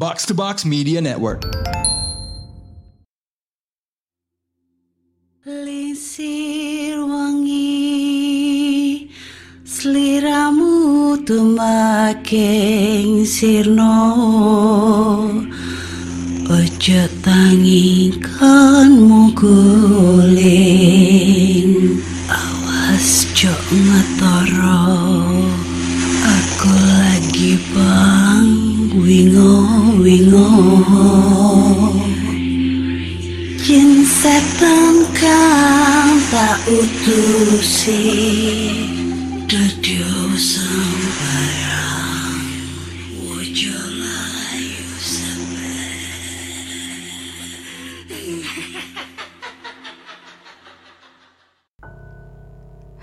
[0.00, 1.42] Box to Box Media Network.
[5.44, 9.10] Lisir wangi
[9.64, 13.92] Seliramu tumaking sirno
[16.48, 21.76] Ojo tangingkanmu guling
[22.32, 25.19] Awas jok ngetoro
[29.40, 30.48] wingo wingo
[33.70, 38.02] Yen setan kang tak utusi
[39.48, 41.80] Dadyo sembarang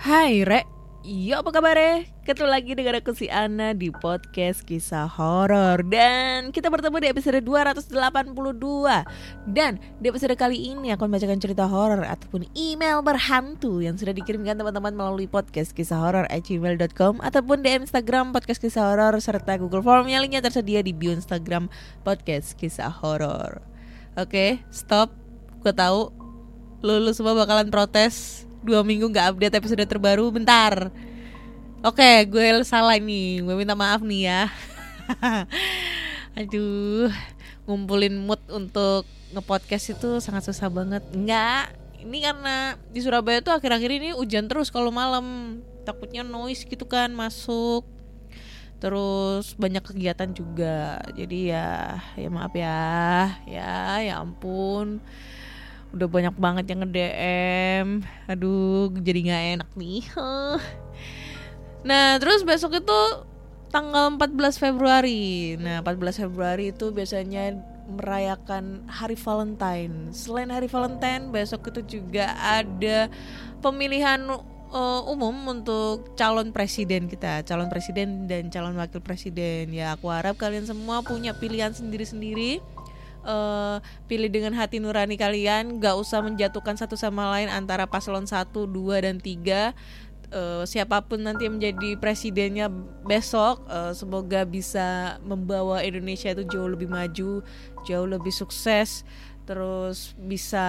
[0.08, 0.77] Hai Re,
[1.08, 1.80] Yo apa kabar
[2.28, 5.80] Ketemu lagi dengan aku si Ana di podcast kisah horor.
[5.88, 7.96] Dan kita bertemu di episode 282
[9.48, 14.60] Dan di episode kali ini aku membacakan cerita horor Ataupun email berhantu Yang sudah dikirimkan
[14.60, 20.12] teman-teman melalui podcast kisah horor gmail.com Ataupun di Instagram podcast kisah horor Serta Google Form
[20.12, 21.72] yang linknya tersedia di bio Instagram
[22.04, 23.64] podcast kisah horor.
[24.20, 25.16] Oke stop.
[25.64, 26.12] Gue tahu
[26.84, 30.92] Lulu semua bakalan protes dua minggu nggak update episode terbaru bentar.
[31.80, 33.40] Oke gue salah nih.
[33.40, 34.44] Gue minta maaf nih ya.
[36.40, 37.08] Aduh
[37.64, 41.00] ngumpulin mood untuk ngepodcast itu sangat susah banget.
[41.16, 41.72] Nggak
[42.04, 45.60] ini karena di Surabaya tuh akhir-akhir ini hujan terus kalau malam.
[45.88, 47.88] Takutnya noise gitu kan masuk.
[48.84, 51.00] Terus banyak kegiatan juga.
[51.16, 52.84] Jadi ya ya maaf ya.
[53.48, 55.00] Ya ya ampun
[55.98, 57.88] udah banyak banget yang nge-DM
[58.30, 60.02] aduh jadi nggak enak nih.
[61.88, 63.00] Nah terus besok itu
[63.72, 65.56] tanggal 14 Februari.
[65.56, 67.56] Nah 14 Februari itu biasanya
[67.88, 70.12] merayakan hari Valentine.
[70.12, 73.08] Selain hari Valentine besok itu juga ada
[73.64, 74.20] pemilihan
[74.72, 77.48] uh, umum untuk calon presiden kita.
[77.48, 79.72] Calon presiden dan calon wakil presiden.
[79.72, 82.60] Ya aku harap kalian semua punya pilihan sendiri-sendiri
[83.26, 88.52] uh, pilih dengan hati nurani kalian gak usah menjatuhkan satu sama lain antara paslon 1,
[88.52, 89.74] 2, dan 3
[90.28, 92.68] Uh, siapa pun nanti yang menjadi presidennya
[93.08, 97.48] besok uh, semoga bisa membawa Indonesia itu jauh lebih maju
[97.88, 99.08] jauh lebih sukses
[99.48, 100.68] terus bisa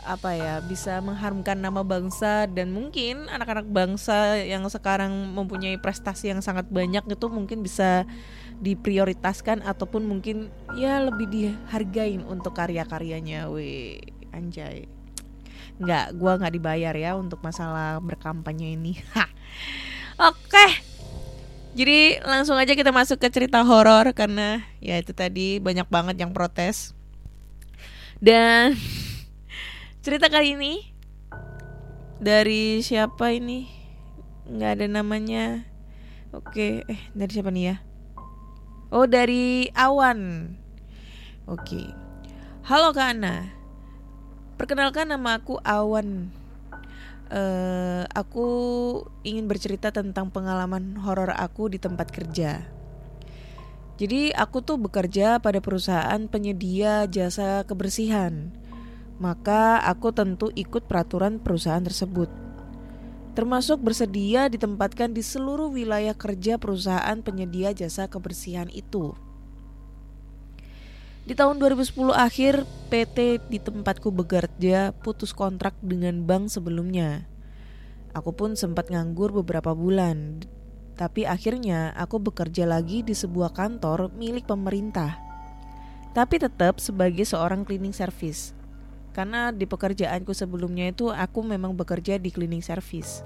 [0.00, 6.40] apa ya bisa mengharumkan nama bangsa dan mungkin anak-anak bangsa yang sekarang mempunyai prestasi yang
[6.40, 8.08] sangat banyak itu mungkin bisa
[8.62, 13.50] diprioritaskan ataupun mungkin ya lebih dihargain untuk karya-karyanya.
[13.50, 13.98] We
[14.30, 14.86] anjay.
[15.78, 18.92] Nggak gua nggak dibayar ya untuk masalah berkampanye ini.
[20.30, 20.66] Oke.
[21.74, 26.30] Jadi langsung aja kita masuk ke cerita horor karena ya itu tadi banyak banget yang
[26.30, 26.94] protes.
[28.22, 28.78] Dan
[30.04, 30.94] cerita kali ini
[32.22, 33.66] dari siapa ini?
[34.46, 35.66] Nggak ada namanya.
[36.30, 37.83] Oke eh dari siapa nih ya
[38.92, 40.52] Oh dari Awan.
[41.48, 41.88] Oke.
[42.68, 43.48] Halo Kak Ana.
[44.60, 46.28] Perkenalkan nama aku Awan.
[47.32, 48.46] Uh, Aku
[49.24, 52.68] ingin bercerita tentang pengalaman horor aku di tempat kerja.
[53.96, 58.52] Jadi aku tuh bekerja pada perusahaan penyedia jasa kebersihan.
[59.16, 62.43] Maka aku tentu ikut peraturan perusahaan tersebut
[63.34, 69.12] termasuk bersedia ditempatkan di seluruh wilayah kerja perusahaan penyedia jasa kebersihan itu.
[71.26, 72.62] Di tahun 2010 akhir,
[72.92, 77.26] PT di tempatku bekerja putus kontrak dengan bank sebelumnya.
[78.14, 80.46] Aku pun sempat nganggur beberapa bulan,
[80.94, 85.18] tapi akhirnya aku bekerja lagi di sebuah kantor milik pemerintah.
[86.14, 88.54] Tapi tetap sebagai seorang cleaning service
[89.14, 93.22] karena di pekerjaanku sebelumnya itu aku memang bekerja di cleaning service.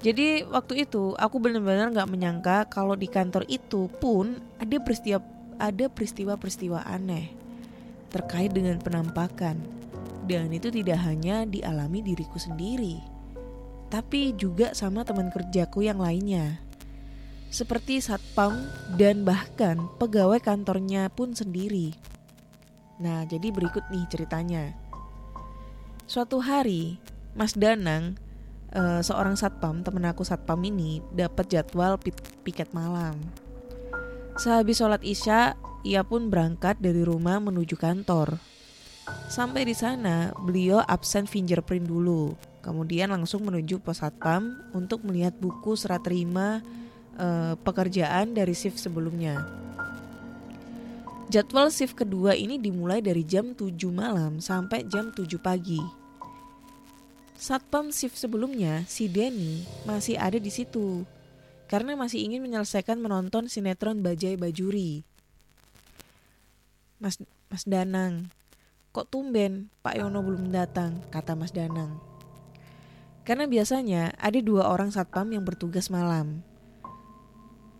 [0.00, 5.18] Jadi waktu itu aku benar-benar nggak menyangka kalau di kantor itu pun ada peristiwa
[5.58, 7.34] ada peristiwa-peristiwa aneh
[8.14, 9.58] terkait dengan penampakan
[10.30, 13.02] dan itu tidak hanya dialami diriku sendiri
[13.88, 16.60] tapi juga sama teman kerjaku yang lainnya
[17.48, 21.94] seperti satpam dan bahkan pegawai kantornya pun sendiri.
[22.96, 24.72] Nah, jadi berikut nih ceritanya.
[26.06, 26.96] Suatu hari,
[27.36, 28.16] Mas Danang,
[28.72, 32.00] uh, seorang satpam, temen aku satpam ini, dapat jadwal
[32.46, 33.18] piket malam.
[34.36, 38.40] Sehabis sholat isya, ia pun berangkat dari rumah menuju kantor.
[39.30, 45.78] Sampai di sana, beliau absen fingerprint dulu, kemudian langsung menuju pos satpam untuk melihat buku
[45.78, 46.58] serah terima
[47.14, 49.46] uh, pekerjaan dari shift sebelumnya.
[51.26, 55.82] Jadwal shift kedua ini dimulai dari jam 7 malam sampai jam 7 pagi.
[57.34, 61.02] Satpam shift sebelumnya, si Denny masih ada di situ
[61.66, 65.02] karena masih ingin menyelesaikan menonton sinetron Bajai Bajuri.
[67.02, 67.18] Mas
[67.50, 68.30] Mas Danang,
[68.94, 71.98] kok tumben Pak Yono belum datang, kata Mas Danang.
[73.26, 76.46] Karena biasanya ada dua orang satpam yang bertugas malam.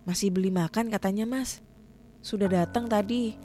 [0.02, 1.62] Masih beli makan katanya mas.
[2.26, 3.38] Sudah datang tadi.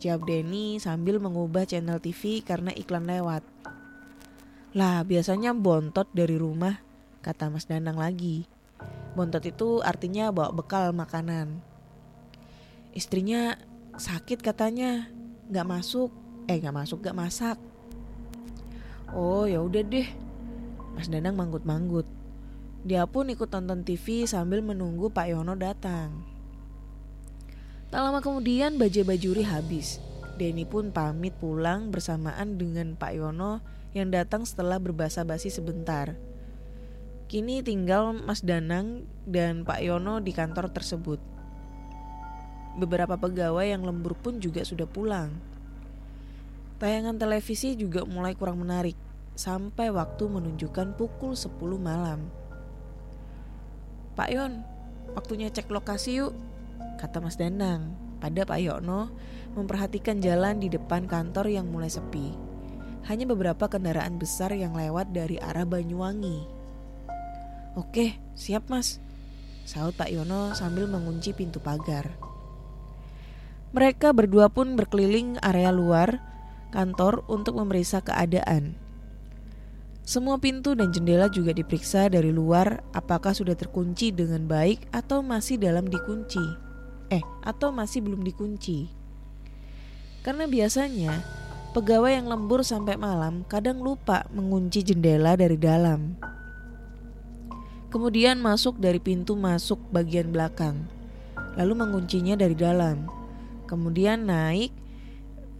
[0.00, 3.44] Jawab Denny sambil mengubah channel TV karena iklan lewat.
[4.72, 6.80] Lah biasanya bontot dari rumah,
[7.20, 8.48] kata Mas Danang lagi.
[9.12, 11.60] Bontot itu artinya bawa bekal makanan.
[12.96, 13.60] Istrinya
[14.00, 15.12] sakit katanya,
[15.52, 16.08] nggak masuk,
[16.48, 17.60] eh nggak masuk, nggak masak.
[19.12, 20.08] Oh ya udah deh,
[20.96, 22.08] Mas Danang manggut-manggut.
[22.80, 26.31] Dia pun ikut tonton TV sambil menunggu Pak Yono datang.
[27.92, 30.00] Tak lama kemudian bajai bajuri habis.
[30.40, 33.60] Denny pun pamit pulang bersamaan dengan Pak Yono
[33.92, 36.16] yang datang setelah berbasa-basi sebentar.
[37.28, 41.20] Kini tinggal Mas Danang dan Pak Yono di kantor tersebut.
[42.80, 45.28] Beberapa pegawai yang lembur pun juga sudah pulang.
[46.80, 48.96] Tayangan televisi juga mulai kurang menarik
[49.36, 52.24] sampai waktu menunjukkan pukul 10 malam.
[54.16, 54.64] Pak Yon,
[55.12, 56.32] waktunya cek lokasi yuk,
[57.02, 59.10] kata Mas Danang pada Pak Yono
[59.58, 62.30] memperhatikan jalan di depan kantor yang mulai sepi.
[63.10, 66.46] Hanya beberapa kendaraan besar yang lewat dari arah Banyuwangi.
[67.74, 69.02] Oke, siap mas,
[69.66, 72.14] sahut Pak Yono sambil mengunci pintu pagar.
[73.74, 76.22] Mereka berdua pun berkeliling area luar
[76.70, 78.78] kantor untuk memeriksa keadaan.
[80.06, 85.58] Semua pintu dan jendela juga diperiksa dari luar apakah sudah terkunci dengan baik atau masih
[85.58, 86.61] dalam dikunci.
[87.12, 88.88] Eh, atau masih belum dikunci.
[90.24, 91.20] Karena biasanya
[91.76, 96.16] pegawai yang lembur sampai malam kadang lupa mengunci jendela dari dalam.
[97.92, 100.88] Kemudian masuk dari pintu masuk bagian belakang.
[101.60, 103.04] Lalu menguncinya dari dalam.
[103.68, 104.72] Kemudian naik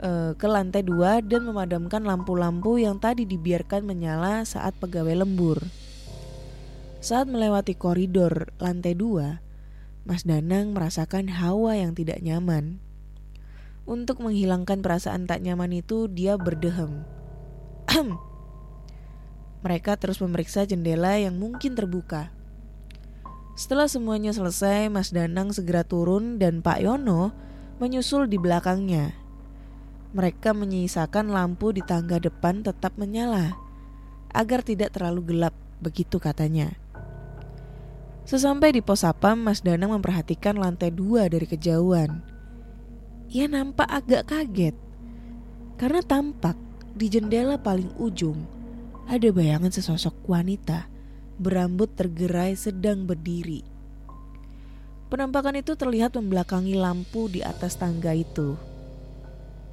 [0.00, 5.60] uh, ke lantai dua dan memadamkan lampu-lampu yang tadi dibiarkan menyala saat pegawai lembur.
[7.04, 9.44] Saat melewati koridor lantai dua,
[10.02, 12.82] Mas Danang merasakan hawa yang tidak nyaman.
[13.86, 17.06] Untuk menghilangkan perasaan tak nyaman itu, dia berdehem.
[19.62, 22.34] Mereka terus memeriksa jendela yang mungkin terbuka.
[23.54, 27.30] Setelah semuanya selesai, Mas Danang segera turun dan Pak Yono
[27.78, 29.14] menyusul di belakangnya.
[30.18, 33.54] Mereka menyisakan lampu di tangga depan tetap menyala
[34.34, 36.81] agar tidak terlalu gelap, begitu katanya.
[38.22, 42.22] Sesampai di pos sapam, Mas Danang memperhatikan lantai dua dari kejauhan.
[43.32, 44.76] Ia nampak agak kaget
[45.80, 46.54] karena tampak
[46.92, 48.44] di jendela paling ujung
[49.08, 50.86] ada bayangan sesosok wanita
[51.40, 53.64] berambut tergerai sedang berdiri.
[55.10, 58.56] Penampakan itu terlihat membelakangi lampu di atas tangga itu.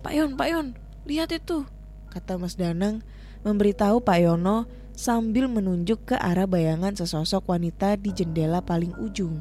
[0.03, 0.67] Pak Yon, Pak Yon,
[1.07, 1.63] lihat itu,
[2.11, 3.05] kata Mas Danang
[3.47, 4.67] memberitahu Pak Yono
[4.99, 9.39] sambil menunjuk ke arah bayangan sesosok wanita di jendela paling ujung.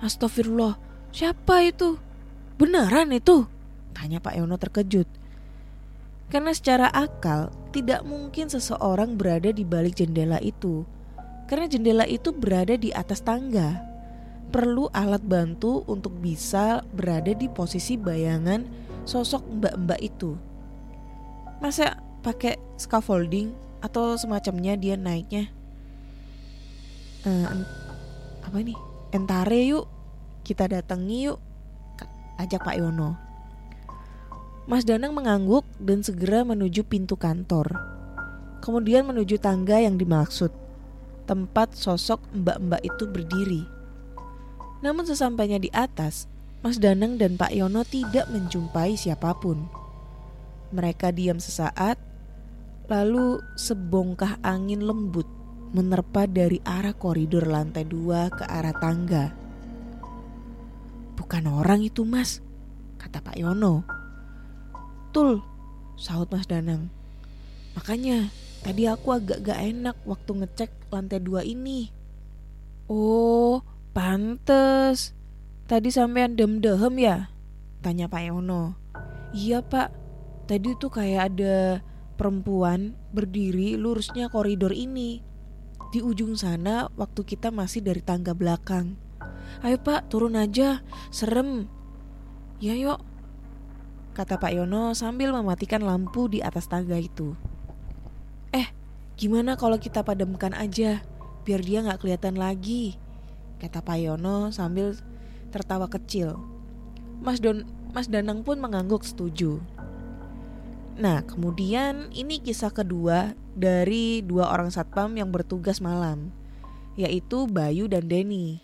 [0.00, 0.80] Astagfirullah,
[1.12, 2.00] siapa itu?
[2.56, 3.44] Beneran itu?
[3.92, 5.04] Tanya Pak Yono terkejut.
[6.32, 10.88] Karena secara akal tidak mungkin seseorang berada di balik jendela itu.
[11.44, 13.84] Karena jendela itu berada di atas tangga
[14.48, 18.64] perlu alat bantu untuk bisa berada di posisi bayangan
[19.04, 20.40] sosok mbak-mbak itu.
[21.60, 23.50] Masa pakai scaffolding
[23.82, 25.50] atau semacamnya dia naiknya?
[27.26, 27.66] Uh,
[28.46, 28.74] apa ini?
[29.12, 29.86] Entare yuk,
[30.46, 31.38] kita datangi yuk,
[32.40, 33.18] ajak Pak Yono.
[34.62, 37.74] Mas Danang mengangguk dan segera menuju pintu kantor.
[38.62, 40.54] Kemudian menuju tangga yang dimaksud,
[41.26, 43.62] tempat sosok mbak-mbak itu berdiri.
[44.86, 46.30] Namun sesampainya di atas,
[46.62, 49.66] Mas Danang dan Pak Yono tidak menjumpai siapa pun.
[50.70, 51.98] Mereka diam sesaat,
[52.92, 55.24] lalu sebongkah angin lembut
[55.72, 59.32] menerpa dari arah koridor lantai dua ke arah tangga.
[61.16, 62.44] Bukan orang itu mas,
[63.00, 63.80] kata Pak Yono.
[65.16, 65.40] Tul,
[65.96, 66.92] sahut Mas Danang.
[67.72, 68.28] Makanya
[68.60, 71.88] tadi aku agak gak enak waktu ngecek lantai dua ini.
[72.92, 73.64] Oh,
[73.96, 75.16] Pantes.
[75.64, 77.16] Tadi sampean dem-dehem ya?
[77.80, 78.76] Tanya Pak Yono.
[79.32, 79.88] Iya pak,
[80.44, 81.80] tadi tuh kayak ada
[82.14, 85.24] perempuan berdiri lurusnya koridor ini.
[85.92, 88.96] Di ujung sana waktu kita masih dari tangga belakang.
[89.60, 90.80] Ayo pak turun aja,
[91.12, 91.68] serem.
[92.62, 93.02] Ya yuk,
[94.12, 97.34] kata Pak Yono sambil mematikan lampu di atas tangga itu.
[98.52, 98.68] Eh,
[99.16, 101.00] gimana kalau kita padamkan aja,
[101.42, 102.96] biar dia nggak kelihatan lagi,
[103.58, 104.94] kata Pak Yono sambil
[105.50, 106.38] tertawa kecil.
[107.20, 109.60] Mas Don Mas Danang pun mengangguk setuju.
[110.92, 116.28] Nah, kemudian ini kisah kedua dari dua orang satpam yang bertugas malam,
[117.00, 118.60] yaitu Bayu dan Denny.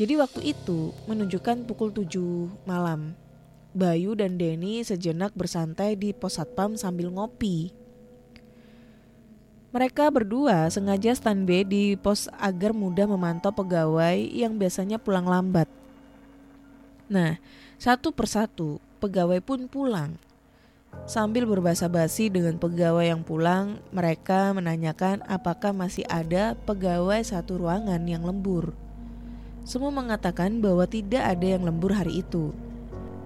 [0.00, 3.12] Jadi waktu itu menunjukkan pukul 7 malam.
[3.76, 7.68] Bayu dan Denny sejenak bersantai di pos satpam sambil ngopi.
[9.76, 15.68] Mereka berdua sengaja standby di pos agar mudah memantau pegawai yang biasanya pulang lambat.
[17.06, 17.36] Nah,
[17.76, 20.29] satu persatu pegawai pun pulang.
[21.10, 27.98] Sambil berbahasa basi dengan pegawai yang pulang, mereka menanyakan apakah masih ada pegawai satu ruangan
[28.06, 28.70] yang lembur.
[29.66, 32.54] Semua mengatakan bahwa tidak ada yang lembur hari itu.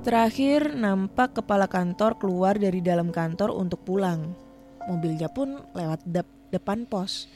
[0.00, 4.33] Terakhir, nampak kepala kantor keluar dari dalam kantor untuk pulang.
[4.88, 7.28] Mobilnya pun lewat dep depan pos.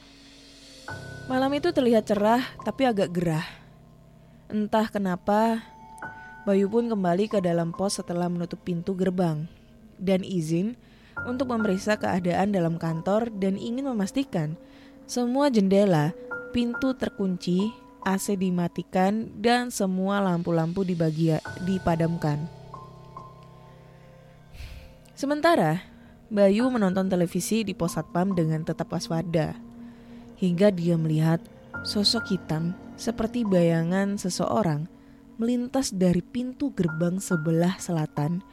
[1.29, 3.45] Malam itu terlihat cerah tapi agak gerah.
[4.49, 5.61] Entah kenapa,
[6.49, 9.58] Bayu pun kembali ke dalam pos setelah menutup pintu gerbang
[9.99, 10.79] dan izin
[11.27, 14.55] untuk memeriksa keadaan dalam kantor dan ingin memastikan
[15.03, 16.15] semua jendela,
[16.55, 17.69] pintu terkunci,
[18.07, 20.87] AC dimatikan dan semua lampu-lampu
[21.65, 22.47] dipadamkan.
[25.19, 25.83] Sementara
[26.29, 29.57] Bayu menonton televisi di pos satpam dengan tetap waspada
[30.37, 31.41] hingga dia melihat
[31.81, 34.85] sosok hitam seperti bayangan seseorang
[35.41, 38.45] melintas dari pintu gerbang sebelah selatan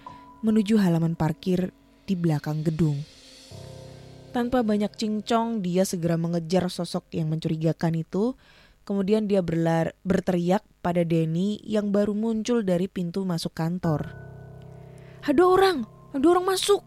[0.47, 1.75] menuju halaman parkir
[2.07, 3.03] di belakang gedung.
[4.31, 8.39] Tanpa banyak cincong, dia segera mengejar sosok yang mencurigakan itu.
[8.87, 14.15] Kemudian dia berlar, berteriak pada Denny yang baru muncul dari pintu masuk kantor.
[15.27, 15.83] Ada orang,
[16.15, 16.87] ada orang masuk,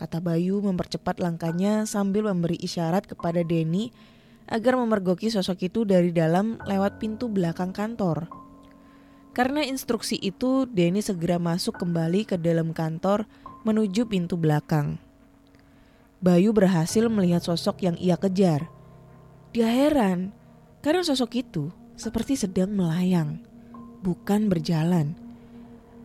[0.00, 3.92] kata Bayu mempercepat langkahnya sambil memberi isyarat kepada Denny
[4.48, 8.45] agar memergoki sosok itu dari dalam lewat pintu belakang kantor.
[9.36, 13.28] Karena instruksi itu, Denny segera masuk kembali ke dalam kantor
[13.68, 14.96] menuju pintu belakang.
[16.24, 18.72] Bayu berhasil melihat sosok yang ia kejar.
[19.52, 20.32] Dia heran
[20.80, 21.68] karena sosok itu
[22.00, 23.44] seperti sedang melayang,
[24.00, 25.12] bukan berjalan.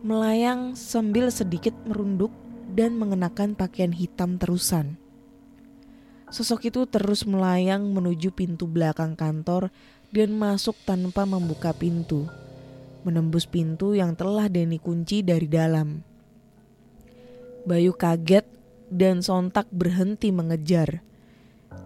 [0.04, 2.36] Melayang sambil sedikit merunduk
[2.76, 5.00] dan mengenakan pakaian hitam terusan.
[6.28, 9.72] Sosok itu terus melayang menuju pintu belakang kantor
[10.12, 12.28] dan masuk tanpa membuka pintu.
[13.02, 16.06] Menembus pintu yang telah Denny kunci dari dalam.
[17.66, 18.46] Bayu kaget
[18.94, 21.02] dan sontak berhenti mengejar.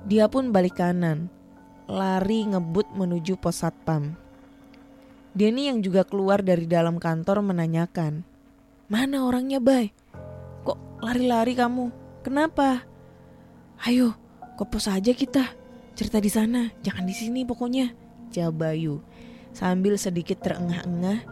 [0.05, 1.33] Dia pun balik kanan,
[1.89, 4.13] lari ngebut menuju pos satpam.
[5.33, 8.25] Denny yang juga keluar dari dalam kantor menanyakan,
[8.93, 9.97] Mana orangnya Bay?
[10.69, 11.93] Kok lari-lari kamu?
[12.25, 12.85] Kenapa?
[13.89, 14.13] Ayo,
[14.61, 15.49] ke pos aja kita.
[15.97, 17.93] Cerita di sana, jangan di sini pokoknya.
[18.33, 19.01] Jawab Bayu
[19.57, 21.25] sambil sedikit terengah-engah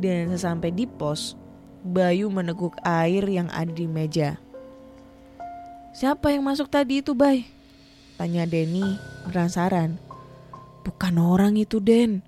[0.00, 1.36] dan sesampai di pos,
[1.84, 4.40] Bayu meneguk air yang ada di meja.
[5.92, 7.44] Siapa yang masuk tadi itu, Bay?
[8.16, 8.96] Tanya Denny
[9.28, 10.00] penasaran.
[10.82, 12.24] Bukan orang itu, Den.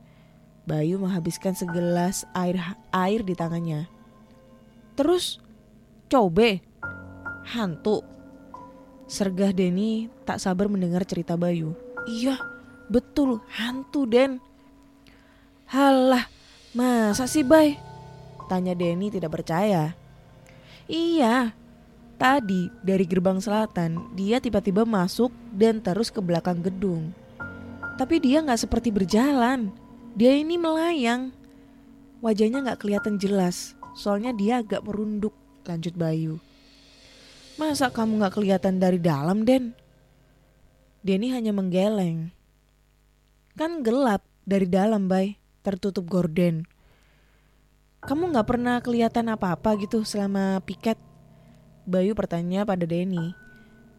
[0.69, 2.61] Bayu menghabiskan segelas air
[2.93, 3.89] air di tangannya.
[4.95, 5.41] Terus,
[6.13, 6.61] cobe,
[7.49, 8.05] hantu.
[9.11, 11.75] Sergah Denny tak sabar mendengar cerita Bayu.
[12.07, 12.39] Iya,
[12.87, 14.50] betul, hantu, Den.
[15.71, 16.27] Halah,
[16.75, 17.79] masa sih, Bay?
[18.51, 19.95] Tanya Denny tidak percaya.
[20.91, 21.55] Iya,
[22.21, 27.17] Tadi dari gerbang selatan dia tiba-tiba masuk dan terus ke belakang gedung.
[27.97, 29.73] Tapi dia nggak seperti berjalan.
[30.13, 31.33] Dia ini melayang.
[32.21, 33.73] Wajahnya nggak kelihatan jelas.
[33.97, 35.33] Soalnya dia agak merunduk.
[35.65, 36.37] Lanjut Bayu.
[37.57, 39.73] Masa kamu nggak kelihatan dari dalam, Den?
[41.01, 42.29] Denny hanya menggeleng.
[43.57, 45.40] Kan gelap dari dalam, Bay.
[45.61, 46.65] Tertutup gorden.
[48.01, 50.97] Kamu nggak pernah kelihatan apa-apa gitu selama piket?
[51.85, 53.37] Bayu bertanya pada Denny.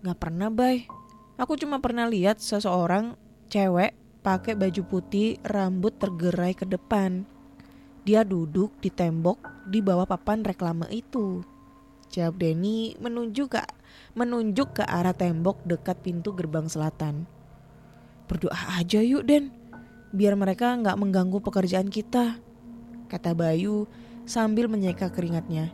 [0.02, 0.90] Gak pernah, Bay.
[1.38, 3.14] Aku cuma pernah lihat seseorang
[3.54, 3.94] cewek
[4.26, 7.26] pakai baju putih, rambut tergerai ke depan.
[8.02, 9.38] Dia duduk di tembok
[9.70, 11.46] di bawah papan reklame itu.
[12.10, 13.62] Jawab Denny menunjuk ke
[14.18, 17.30] menunjuk ke arah tembok dekat pintu gerbang selatan.
[18.26, 19.54] Berdoa aja yuk Den,
[20.12, 22.40] biar mereka nggak mengganggu pekerjaan kita,
[23.08, 23.88] kata Bayu
[24.28, 25.72] sambil menyeka keringatnya.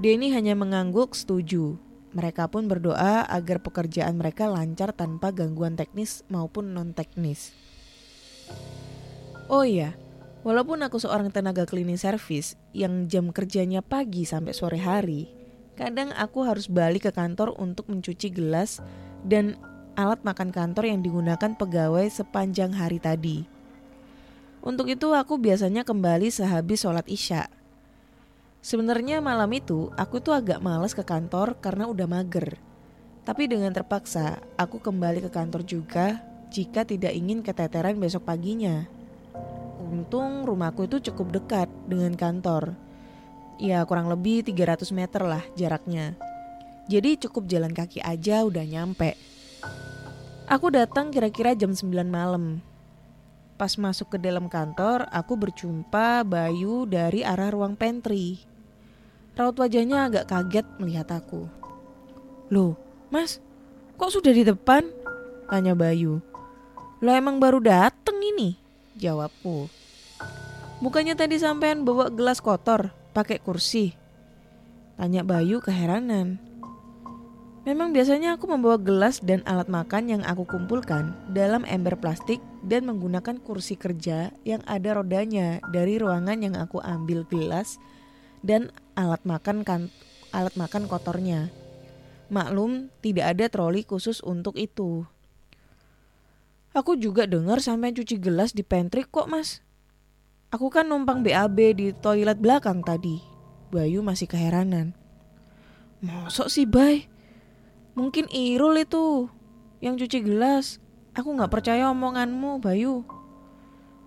[0.00, 1.78] Denny hanya mengangguk setuju.
[2.14, 7.50] Mereka pun berdoa agar pekerjaan mereka lancar tanpa gangguan teknis maupun non-teknis.
[9.50, 9.98] Oh iya,
[10.44, 15.24] Walaupun aku seorang tenaga cleaning service yang jam kerjanya pagi sampai sore hari,
[15.72, 18.84] kadang aku harus balik ke kantor untuk mencuci gelas
[19.24, 19.56] dan
[19.94, 23.46] alat makan kantor yang digunakan pegawai sepanjang hari tadi.
[24.64, 27.46] Untuk itu aku biasanya kembali sehabis sholat isya.
[28.64, 32.56] Sebenarnya malam itu aku tuh agak males ke kantor karena udah mager.
[33.22, 38.88] Tapi dengan terpaksa aku kembali ke kantor juga jika tidak ingin keteteran besok paginya.
[39.84, 42.72] Untung rumahku itu cukup dekat dengan kantor.
[43.60, 46.16] Ya kurang lebih 300 meter lah jaraknya.
[46.88, 49.33] Jadi cukup jalan kaki aja udah nyampe.
[50.44, 52.60] Aku datang kira-kira jam 9 malam.
[53.56, 58.44] Pas masuk ke dalam kantor, aku berjumpa Bayu dari arah ruang pantry.
[59.40, 61.48] Raut wajahnya agak kaget melihat aku.
[62.52, 62.76] Loh,
[63.08, 63.40] mas,
[63.96, 64.84] kok sudah di depan?
[65.48, 66.20] Tanya Bayu.
[67.00, 68.60] Lo emang baru dateng ini?
[69.00, 69.72] Jawabku.
[70.84, 73.96] Bukannya tadi sampean bawa gelas kotor, pakai kursi?
[75.00, 76.36] Tanya Bayu keheranan.
[77.64, 82.84] Memang biasanya aku membawa gelas dan alat makan yang aku kumpulkan dalam ember plastik dan
[82.84, 87.80] menggunakan kursi kerja yang ada rodanya dari ruangan yang aku ambil gelas
[88.44, 88.68] dan
[89.00, 89.88] alat makan kan
[90.36, 91.48] alat makan kotornya.
[92.28, 95.08] Maklum, tidak ada troli khusus untuk itu.
[96.76, 99.64] Aku juga dengar sampai cuci gelas di pantry kok mas.
[100.52, 103.24] Aku kan numpang BAB di toilet belakang tadi.
[103.72, 104.92] Bayu masih keheranan.
[106.04, 107.13] Mosok sih bay?
[107.94, 109.30] Mungkin Irul itu
[109.78, 110.82] yang cuci gelas.
[111.14, 113.06] Aku gak percaya omonganmu Bayu.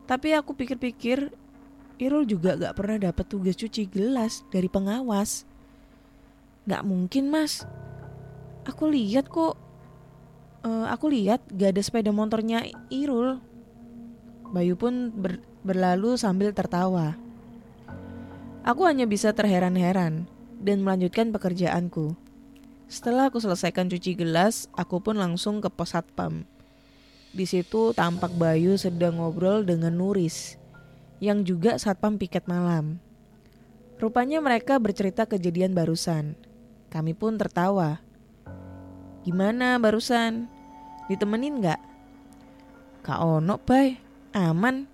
[0.07, 1.31] Tapi aku pikir-pikir
[1.97, 5.47] Irul juga gak pernah dapat tugas cuci gelas dari pengawas.
[6.67, 7.63] Gak mungkin mas.
[8.67, 9.55] Aku lihat kok
[10.67, 13.39] uh, aku lihat gak ada sepeda motornya Irul.
[14.51, 17.15] Bayu pun ber, berlalu sambil tertawa.
[18.67, 20.27] Aku hanya bisa terheran-heran
[20.59, 22.26] dan melanjutkan pekerjaanku.
[22.87, 26.47] Setelah aku selesaikan cuci gelas, aku pun langsung ke pos satpam.
[27.35, 30.55] Di situ tampak Bayu sedang ngobrol dengan Nuris,
[31.19, 33.03] yang juga satpam piket malam.
[33.99, 36.39] Rupanya mereka bercerita kejadian barusan.
[36.87, 37.99] Kami pun tertawa.
[39.27, 40.47] Gimana barusan?
[41.11, 41.81] Ditemenin nggak?
[43.03, 43.99] Kak Ono, bay,
[44.31, 44.87] aman.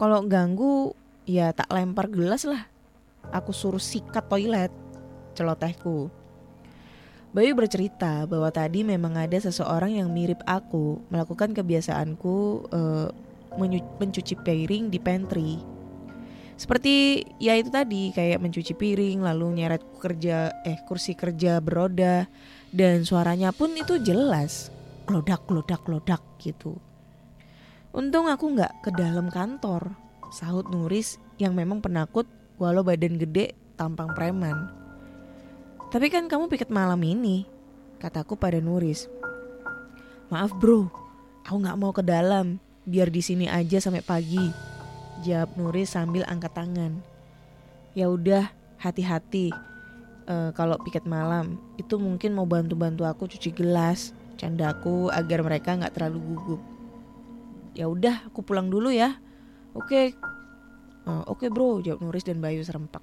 [0.00, 0.96] Kalau ganggu,
[1.28, 2.64] ya tak lempar gelas lah.
[3.28, 4.72] Aku suruh sikat toilet,
[5.36, 6.08] celotehku.
[7.34, 12.36] Bayu bercerita bahwa tadi memang ada seseorang yang mirip aku melakukan kebiasaanku
[12.70, 13.08] uh,
[13.98, 15.58] mencuci piring di pantry.
[16.56, 22.24] Seperti ya itu tadi kayak mencuci piring lalu nyeret kerja eh kursi kerja beroda
[22.72, 24.72] dan suaranya pun itu jelas
[25.04, 26.80] klodak klodak klodak gitu.
[27.92, 29.92] Untung aku nggak ke dalam kantor.
[30.32, 32.24] Sahut Nuris yang memang penakut
[32.56, 34.85] walau badan gede tampang preman
[35.96, 37.48] tapi kan kamu piket malam ini
[37.96, 39.08] kataku pada Nuris.
[40.28, 40.92] Maaf bro.
[41.48, 42.60] Aku nggak mau ke dalam.
[42.84, 44.52] Biar di sini aja sampai pagi
[45.24, 47.00] jawab Nuris sambil angkat tangan.
[47.96, 49.56] Ya udah hati-hati.
[50.28, 55.96] Uh, kalau piket malam itu mungkin mau bantu-bantu aku cuci gelas candaku agar mereka nggak
[55.96, 56.60] terlalu gugup.
[57.72, 59.16] Ya udah aku pulang dulu ya.
[59.72, 60.12] Oke.
[61.08, 63.00] Uh, oke bro jawab Nuris dan Bayu serempak.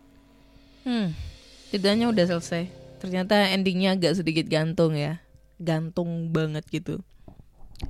[0.86, 1.34] Hmm
[1.74, 5.20] tidaknya udah selesai ternyata endingnya agak sedikit gantung ya
[5.60, 7.04] gantung banget gitu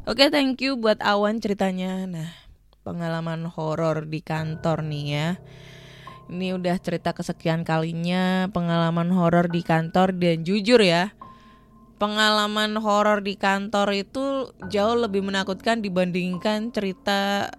[0.10, 2.34] oke thank you buat Awan ceritanya nah
[2.82, 5.30] pengalaman horor di kantor nih ya
[6.32, 11.12] ini udah cerita kesekian kalinya pengalaman horor di kantor dan jujur ya,
[11.99, 17.52] pengalaman horor di kantor itu jauh lebih menakutkan dibandingkan cerita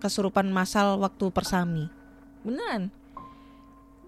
[0.00, 1.92] kesurupan masal waktu persami.
[2.42, 2.90] Beneran.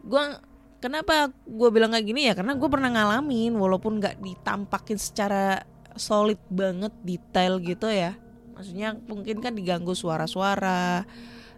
[0.04, 0.40] Gua
[0.84, 2.28] kenapa gue bilang kayak gini?
[2.28, 5.64] Ya karena gue pernah ngalamin walaupun nggak ditampakin secara
[5.96, 8.12] solid banget detail gitu ya.
[8.52, 11.08] Maksudnya mungkin kan diganggu suara-suara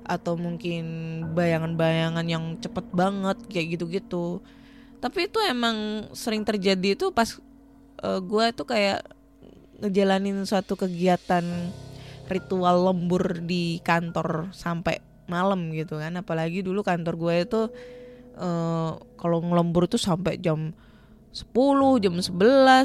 [0.07, 0.87] atau mungkin
[1.35, 4.39] bayangan-bayangan yang cepet banget kayak gitu-gitu.
[5.03, 7.35] Tapi itu emang sering terjadi itu pas
[8.07, 9.03] uh, gue tuh kayak
[9.83, 11.43] ngejalanin suatu kegiatan
[12.31, 16.15] ritual lembur di kantor sampai malam gitu kan.
[16.15, 17.63] Apalagi dulu kantor gue itu
[18.37, 20.73] uh, kalau ngelembur tuh sampai jam
[21.37, 21.53] 10,
[22.01, 22.33] jam 11,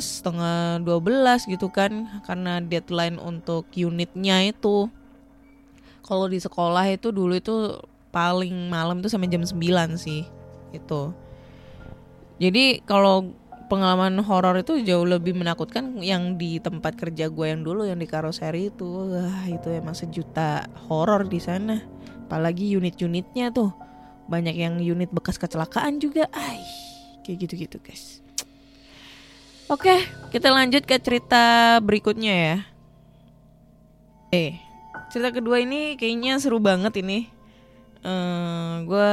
[0.02, 2.24] setengah 12 gitu kan.
[2.28, 4.92] Karena deadline untuk unitnya itu.
[6.02, 7.80] Kalau di sekolah itu dulu itu
[8.12, 9.56] paling malam itu sampai jam 9
[9.96, 10.28] sih
[10.76, 11.16] itu
[12.42, 13.38] jadi kalau
[13.70, 18.10] pengalaman horor itu jauh lebih menakutkan yang di tempat kerja gue yang dulu yang di
[18.10, 19.14] karoseri itu.
[19.14, 21.86] Wah itu emang sejuta horor di sana.
[22.26, 23.70] Apalagi unit-unitnya tuh
[24.32, 26.64] banyak yang unit bekas kecelakaan juga ay
[27.28, 28.24] kayak gitu-gitu guys
[29.68, 29.92] oke
[30.32, 32.56] kita lanjut ke cerita berikutnya ya
[34.32, 34.56] eh
[35.12, 37.28] cerita kedua ini kayaknya seru banget ini
[38.08, 39.12] eh gue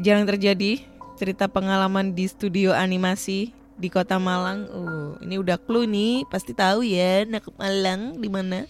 [0.00, 0.80] jarang terjadi
[1.20, 4.68] cerita pengalaman di studio animasi di kota Malang.
[4.70, 8.66] Uh, ini udah clue nih, pasti tahu ya nak Malang di mana.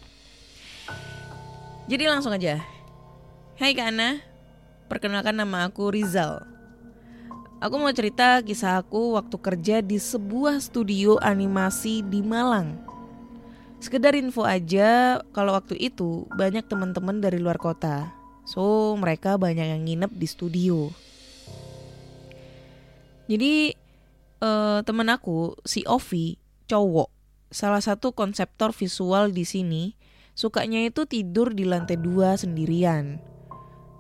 [1.89, 2.63] Jadi langsung aja.
[3.59, 4.21] Hai Kak Ana,
[4.93, 6.45] perkenalkan nama aku Rizal.
[7.65, 12.77] Aku mau cerita kisah aku waktu kerja di sebuah studio animasi di Malang.
[13.81, 18.13] Sekedar info aja, kalau waktu itu banyak teman-teman dari luar kota.
[18.45, 20.93] So, mereka banyak yang nginep di studio.
[23.33, 23.73] Jadi
[24.45, 26.37] eh, temen aku si Ovi
[26.69, 27.09] cowok
[27.49, 29.97] salah satu konseptor visual di sini
[30.37, 33.32] sukanya itu tidur di lantai dua sendirian.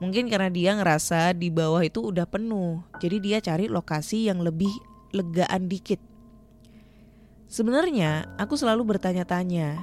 [0.03, 4.75] Mungkin karena dia ngerasa di bawah itu udah penuh, jadi dia cari lokasi yang lebih
[5.15, 6.03] legaan dikit.
[7.47, 9.79] Sebenarnya aku selalu bertanya-tanya,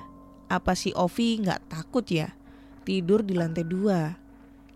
[0.52, 2.36] apa si Ovi nggak takut ya
[2.84, 4.18] tidur di lantai dua?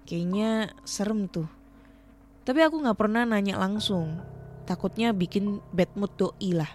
[0.08, 1.52] Kayaknya serem tuh.
[2.48, 4.24] Tapi aku nggak pernah nanya langsung
[4.64, 6.72] takutnya bikin bad mood doi lah.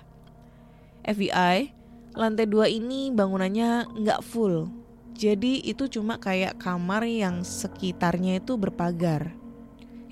[1.08, 1.72] FBI,
[2.12, 4.68] lantai dua ini bangunannya nggak full.
[5.18, 9.34] Jadi itu cuma kayak kamar yang sekitarnya itu berpagar.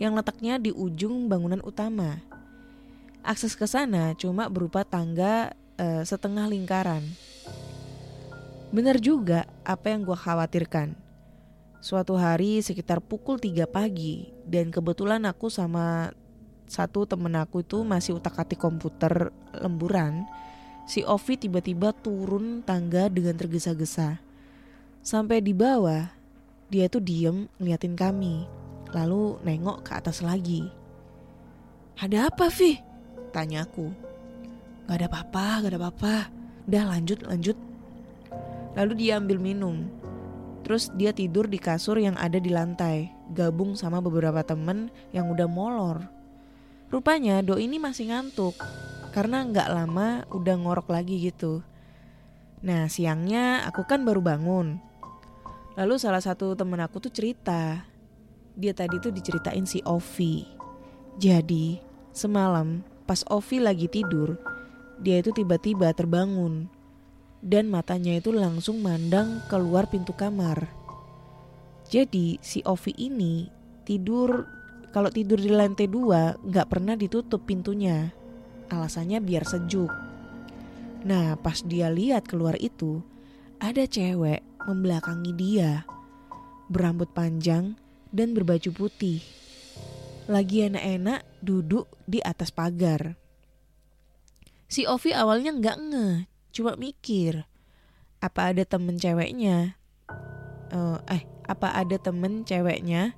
[0.03, 2.27] Yang letaknya di ujung bangunan utama.
[3.23, 7.07] Akses ke sana cuma berupa tangga eh, setengah lingkaran.
[8.75, 10.99] Benar juga apa yang gue khawatirkan.
[11.79, 16.11] Suatu hari sekitar pukul 3 pagi dan kebetulan aku sama
[16.67, 20.27] satu temen aku itu masih utak-atik komputer lemburan,
[20.91, 24.26] si Ovi tiba-tiba turun tangga dengan tergesa-gesa.
[25.07, 26.11] Sampai di bawah,
[26.67, 28.43] dia tuh diem ngeliatin kami,
[28.91, 30.67] lalu nengok ke atas lagi.
[31.95, 32.75] Ada apa, Vi?
[33.31, 33.87] Tanya aku.
[34.91, 36.15] Gak ada apa-apa, gak ada apa-apa.
[36.67, 37.55] Udah lanjut, lanjut.
[38.75, 39.87] Lalu dia ambil minum.
[40.67, 45.47] Terus dia tidur di kasur yang ada di lantai, gabung sama beberapa temen yang udah
[45.47, 46.03] molor.
[46.91, 48.59] Rupanya Do ini masih ngantuk
[49.15, 51.63] karena nggak lama udah ngorok lagi gitu.
[52.67, 54.86] Nah siangnya aku kan baru bangun.
[55.77, 57.85] Lalu salah satu temen aku tuh cerita.
[58.57, 60.49] Dia tadi tuh diceritain si Ovi.
[61.21, 61.77] Jadi
[62.17, 64.41] semalam pas Ovi lagi tidur,
[64.97, 66.73] dia itu tiba-tiba terbangun.
[67.45, 70.65] Dan matanya itu langsung mandang keluar pintu kamar.
[71.93, 73.45] Jadi si Ovi ini
[73.85, 74.49] tidur
[74.97, 78.17] kalau tidur di lantai dua nggak pernah ditutup pintunya.
[78.73, 79.93] Alasannya biar sejuk.
[81.05, 83.05] Nah pas dia lihat keluar itu
[83.61, 85.87] ada cewek membelakangi dia.
[86.67, 87.79] Berambut panjang
[88.11, 89.23] dan berbaju putih.
[90.27, 93.15] Lagi enak-enak duduk di atas pagar.
[94.67, 96.17] Si Ovi awalnya nggak ngeh,
[96.51, 97.47] cuma mikir
[98.19, 99.79] apa ada temen ceweknya.
[100.75, 103.15] Uh, eh, apa ada temen ceweknya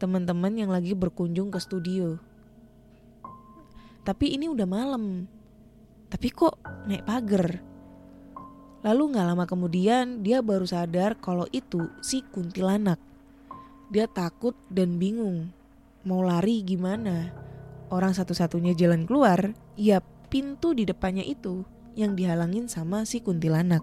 [0.00, 2.16] teman-teman yang lagi berkunjung ke studio.
[4.04, 5.28] Tapi ini udah malam.
[6.08, 6.56] Tapi kok
[6.86, 7.75] naik pagar?
[8.86, 13.02] Lalu gak lama kemudian dia baru sadar kalau itu si kuntilanak.
[13.90, 15.50] Dia takut dan bingung.
[16.06, 17.34] Mau lari gimana?
[17.90, 19.98] Orang satu-satunya jalan keluar, ya
[20.30, 21.66] pintu di depannya itu
[21.98, 23.82] yang dihalangin sama si kuntilanak.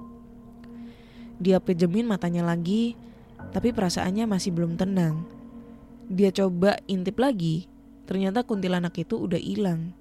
[1.35, 2.95] Dia pejemin matanya lagi,
[3.51, 5.27] tapi perasaannya masih belum tenang.
[6.07, 7.67] Dia coba intip lagi,
[8.07, 9.91] ternyata kuntilanak itu udah hilang.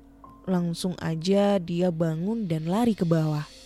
[0.46, 3.61] Langsung aja dia bangun dan lari ke bawah.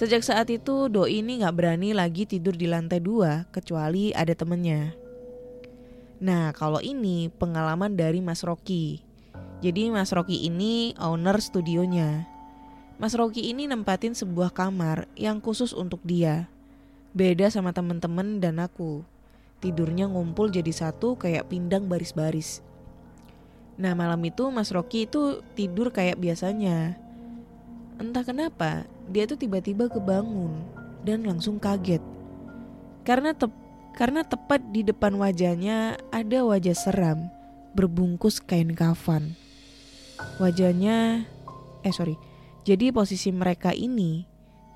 [0.00, 4.96] Sejak saat itu Doi ini gak berani lagi tidur di lantai dua kecuali ada temennya.
[6.24, 9.04] Nah kalau ini pengalaman dari Mas Rocky.
[9.60, 12.24] Jadi Mas Rocky ini owner studionya.
[12.96, 16.48] Mas Rocky ini nempatin sebuah kamar yang khusus untuk dia.
[17.12, 19.04] Beda sama temen-temen dan aku
[19.60, 22.64] tidurnya ngumpul jadi satu kayak pindang baris-baris.
[23.76, 26.96] Nah malam itu Mas Rocky itu tidur kayak biasanya.
[28.00, 30.54] Entah kenapa dia tuh tiba-tiba kebangun
[31.02, 32.00] dan langsung kaget.
[33.02, 33.50] Karena tep
[33.98, 37.28] karena tepat di depan wajahnya ada wajah seram
[37.74, 39.34] berbungkus kain kafan.
[40.38, 41.26] Wajahnya
[41.82, 42.14] eh sorry.
[42.62, 44.24] Jadi posisi mereka ini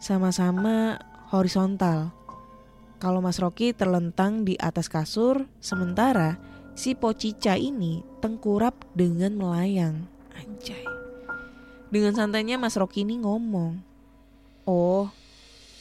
[0.03, 0.99] sama-sama
[1.31, 2.25] horizontal
[3.05, 6.41] kalau Mas Rocky terlentang di atas kasur, sementara
[6.73, 10.09] si Pocica ini tengkurap dengan melayang.
[10.33, 10.89] Anjay.
[11.93, 13.77] Dengan santainya Mas Rocky ini ngomong,
[14.65, 15.09] "Oh,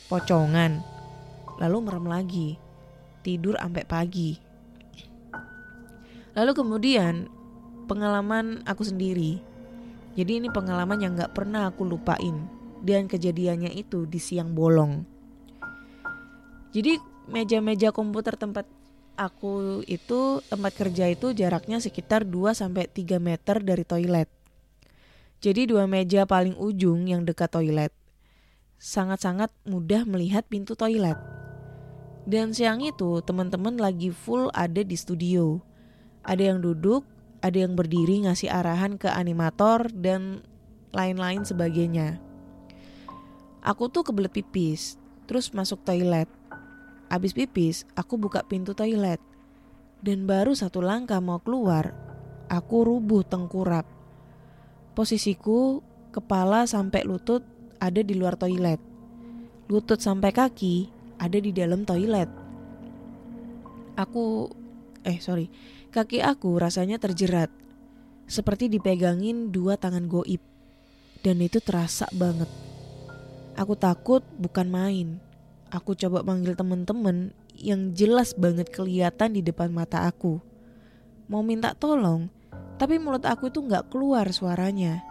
[0.07, 0.83] pocongan."
[1.59, 2.49] Lalu merem lagi.
[3.23, 4.35] Tidur sampai pagi.
[6.33, 7.29] Lalu kemudian
[7.85, 9.39] pengalaman aku sendiri.
[10.13, 12.45] Jadi ini pengalaman yang gak pernah aku lupain
[12.83, 15.07] dan kejadiannya itu di siang bolong.
[16.73, 16.97] Jadi
[17.29, 18.67] meja-meja komputer tempat
[19.13, 24.29] aku itu tempat kerja itu jaraknya sekitar 2 sampai 3 meter dari toilet.
[25.43, 27.91] Jadi dua meja paling ujung yang dekat toilet.
[28.83, 31.15] Sangat-sangat mudah melihat pintu toilet.
[32.27, 35.63] Dan siang itu teman-teman lagi full ada di studio.
[36.27, 37.07] Ada yang duduk,
[37.39, 40.43] ada yang berdiri ngasih arahan ke animator dan
[40.91, 42.19] lain-lain sebagainya.
[43.63, 44.99] Aku tuh kebelet pipis,
[45.31, 46.27] terus masuk toilet.
[47.07, 49.23] Abis pipis, aku buka pintu toilet.
[50.03, 51.95] Dan baru satu langkah mau keluar,
[52.51, 53.87] aku rubuh tengkurap.
[54.91, 55.79] Posisiku
[56.11, 57.52] kepala sampai lutut
[57.83, 58.79] ada di luar toilet.
[59.67, 60.87] Lutut sampai kaki
[61.19, 62.31] ada di dalam toilet.
[63.99, 64.47] Aku
[65.03, 65.51] eh sorry,
[65.91, 67.51] kaki aku rasanya terjerat.
[68.23, 70.39] Seperti dipegangin dua tangan goib.
[71.19, 72.47] Dan itu terasa banget.
[73.59, 75.07] Aku takut bukan main.
[75.67, 80.39] Aku coba panggil temen-temen yang jelas banget kelihatan di depan mata aku.
[81.27, 82.27] Mau minta tolong,
[82.79, 85.03] tapi mulut aku itu nggak keluar suaranya.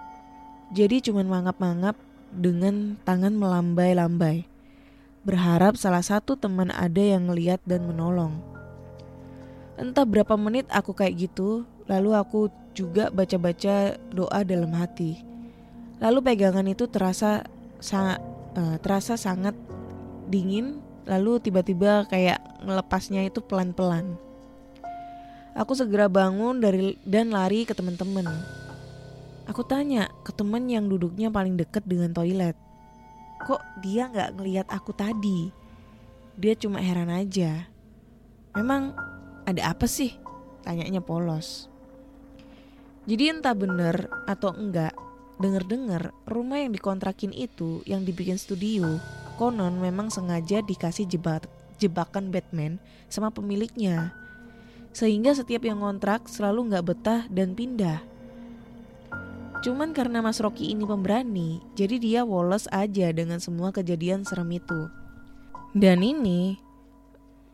[0.73, 1.97] Jadi cuman mangap-mangap
[2.33, 4.49] dengan tangan melambai-lambai.
[5.23, 8.35] Berharap salah satu teman ada yang ngeliat dan menolong.
[9.79, 15.23] Entah berapa menit aku kayak gitu, lalu aku juga baca-baca doa dalam hati.
[16.03, 17.47] Lalu pegangan itu terasa
[17.79, 18.19] sangat
[18.59, 19.55] uh, terasa sangat
[20.27, 24.19] dingin, lalu tiba-tiba kayak melepasnya itu pelan-pelan.
[25.53, 28.25] Aku segera bangun dari dan lari ke teman-teman.
[29.53, 32.57] Aku tanya ke teman yang duduknya paling dekat dengan toilet.
[33.45, 35.53] Kok dia nggak ngelihat aku tadi?
[36.41, 37.69] Dia cuma heran aja.
[38.57, 38.97] Memang
[39.45, 40.17] ada apa sih?
[40.65, 41.69] Tanyanya polos.
[43.05, 44.97] Jadi entah bener atau enggak,
[45.37, 48.97] denger-dengar rumah yang dikontrakin itu yang dibikin studio,
[49.37, 51.45] konon memang sengaja dikasih jebak
[51.77, 52.81] jebakan Batman
[53.13, 54.17] sama pemiliknya.
[54.97, 58.12] Sehingga setiap yang ngontrak selalu nggak betah dan pindah.
[59.63, 64.91] Cuman karena Mas Rocky ini pemberani, jadi dia woles aja dengan semua kejadian serem itu.
[65.71, 66.59] Dan ini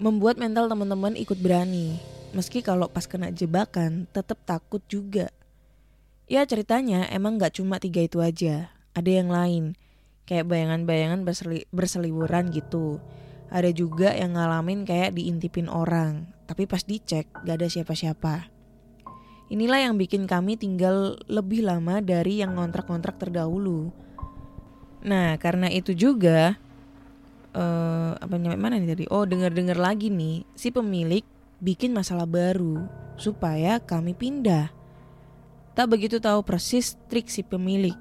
[0.00, 2.00] membuat mental teman-teman ikut berani.
[2.32, 5.28] Meski kalau pas kena jebakan tetap takut juga.
[6.32, 9.76] Ya ceritanya emang gak cuma tiga itu aja, ada yang lain.
[10.24, 13.04] Kayak bayangan-bayangan berseli berseliweran gitu.
[13.52, 18.57] Ada juga yang ngalamin kayak diintipin orang, tapi pas dicek gak ada siapa-siapa.
[19.48, 23.88] Inilah yang bikin kami tinggal lebih lama dari yang ngontrak-ngontrak terdahulu.
[25.00, 26.60] Nah, karena itu juga
[27.56, 29.04] uh, apa nyampe mana nih tadi?
[29.08, 31.24] Oh, dengar-dengar lagi nih, si pemilik
[31.64, 32.84] bikin masalah baru
[33.16, 34.68] supaya kami pindah.
[35.72, 37.96] Tak begitu tahu persis trik si pemilik.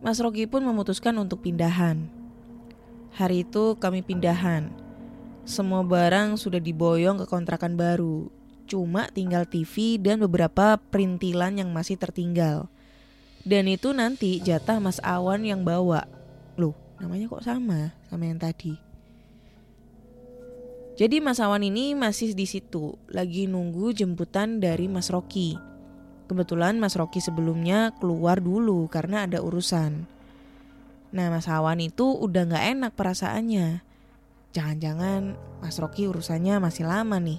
[0.00, 2.08] Mas Rocky pun memutuskan untuk pindahan.
[3.12, 4.72] Hari itu kami pindahan.
[5.44, 11.94] Semua barang sudah diboyong ke kontrakan baru cuma tinggal TV dan beberapa perintilan yang masih
[11.96, 12.66] tertinggal.
[13.46, 16.10] Dan itu nanti jatah Mas Awan yang bawa.
[16.58, 18.74] Loh, namanya kok sama sama yang tadi.
[20.96, 25.54] Jadi Mas Awan ini masih di situ, lagi nunggu jemputan dari Mas Rocky.
[26.26, 30.08] Kebetulan Mas Rocky sebelumnya keluar dulu karena ada urusan.
[31.14, 33.84] Nah Mas Awan itu udah gak enak perasaannya.
[34.56, 37.38] Jangan-jangan Mas Rocky urusannya masih lama nih.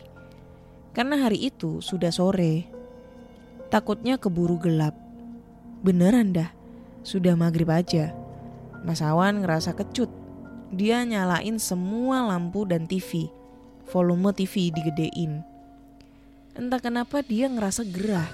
[0.97, 2.65] Karena hari itu sudah sore.
[3.69, 4.97] Takutnya keburu gelap.
[5.85, 6.49] Beneran dah,
[7.05, 8.17] sudah maghrib aja.
[8.81, 10.09] Mas Awan ngerasa kecut.
[10.73, 13.29] Dia nyalain semua lampu dan TV.
[13.93, 15.45] Volume TV digedein.
[16.57, 18.25] Entah kenapa dia ngerasa gerah.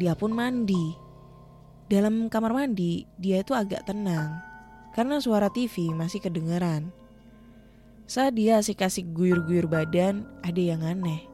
[0.00, 0.96] Dia pun mandi.
[1.92, 4.40] Dalam kamar mandi, dia itu agak tenang.
[4.96, 6.88] Karena suara TV masih kedengeran.
[8.08, 11.33] Saat dia asik-asik guyur-guyur badan, ada yang aneh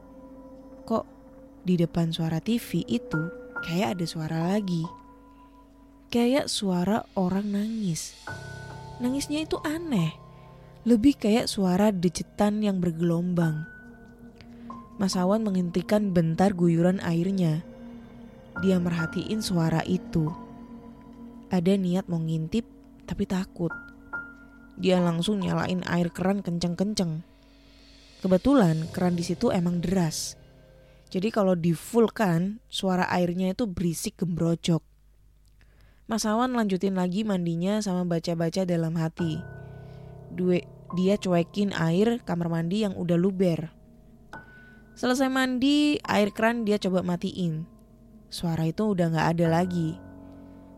[0.91, 1.07] kok
[1.63, 3.31] di depan suara TV itu
[3.63, 4.83] kayak ada suara lagi.
[6.11, 8.19] Kayak suara orang nangis.
[8.99, 10.11] Nangisnya itu aneh.
[10.83, 13.63] Lebih kayak suara dejetan yang bergelombang.
[14.99, 17.63] Mas Awan menghentikan bentar guyuran airnya.
[18.59, 20.27] Dia merhatiin suara itu.
[21.47, 22.67] Ada niat mau ngintip
[23.07, 23.71] tapi takut.
[24.75, 27.23] Dia langsung nyalain air keran kenceng-kenceng.
[28.19, 30.40] Kebetulan keran di situ emang deras.
[31.11, 34.79] Jadi kalau di full kan suara airnya itu berisik gembrojok.
[36.07, 39.43] Mas Awan lanjutin lagi mandinya sama baca-baca dalam hati.
[40.31, 40.63] Due,
[40.95, 43.75] dia cuekin air kamar mandi yang udah luber.
[44.95, 47.67] Selesai mandi, air keran dia coba matiin.
[48.31, 49.99] Suara itu udah gak ada lagi.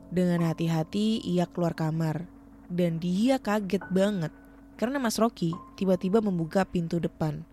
[0.09, 2.25] Dengan hati-hati ia keluar kamar.
[2.73, 4.33] Dan dia kaget banget
[4.81, 7.45] karena Mas Rocky tiba-tiba membuka pintu depan.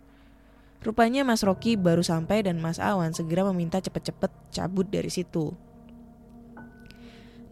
[0.81, 5.53] Rupanya Mas Rocky baru sampai dan Mas Awan segera meminta cepet-cepet cabut dari situ.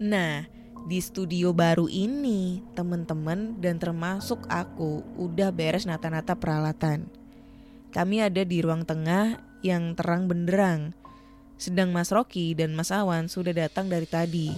[0.01, 0.49] Nah,
[0.88, 7.12] di studio baru ini, teman-teman dan termasuk aku udah beres nata-nata peralatan.
[7.93, 10.97] Kami ada di ruang tengah yang terang benderang.
[11.61, 14.49] Sedang Mas Rocky dan Mas Awan sudah datang dari tadi.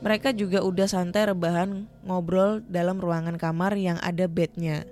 [0.00, 4.88] Mereka juga udah santai rebahan ngobrol dalam ruangan kamar yang ada bednya.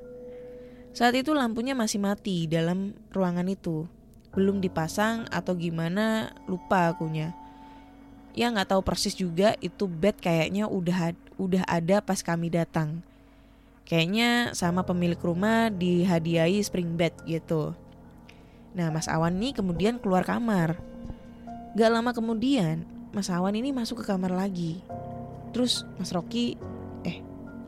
[0.94, 3.90] Saat itu lampunya masih mati dalam ruangan itu.
[4.30, 7.34] Belum dipasang atau gimana lupa akunya.
[8.30, 13.02] Ya nggak tahu persis juga itu bed kayaknya udah udah ada pas kami datang.
[13.82, 17.74] Kayaknya sama pemilik rumah dihadiahi spring bed gitu.
[18.78, 20.78] Nah Mas Awan nih kemudian keluar kamar.
[21.74, 24.78] Gak lama kemudian Mas Awan ini masuk ke kamar lagi.
[25.50, 26.54] Terus Mas Rocky
[27.02, 27.18] eh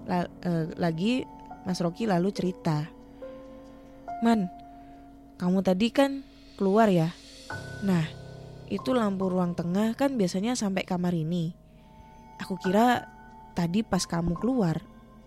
[0.07, 1.27] la, eh, lagi
[1.67, 2.96] Mas Rocky lalu cerita.
[4.25, 4.49] Man,
[5.37, 6.25] kamu tadi kan
[6.57, 7.13] keluar ya?
[7.85, 8.09] Nah,
[8.73, 11.53] itu lampu ruang tengah kan biasanya sampai kamar ini.
[12.41, 13.05] Aku kira
[13.53, 14.81] tadi pas kamu keluar,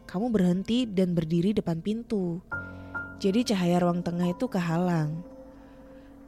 [0.10, 2.42] kamu berhenti dan berdiri depan pintu.
[3.22, 5.22] Jadi cahaya ruang tengah itu kehalang.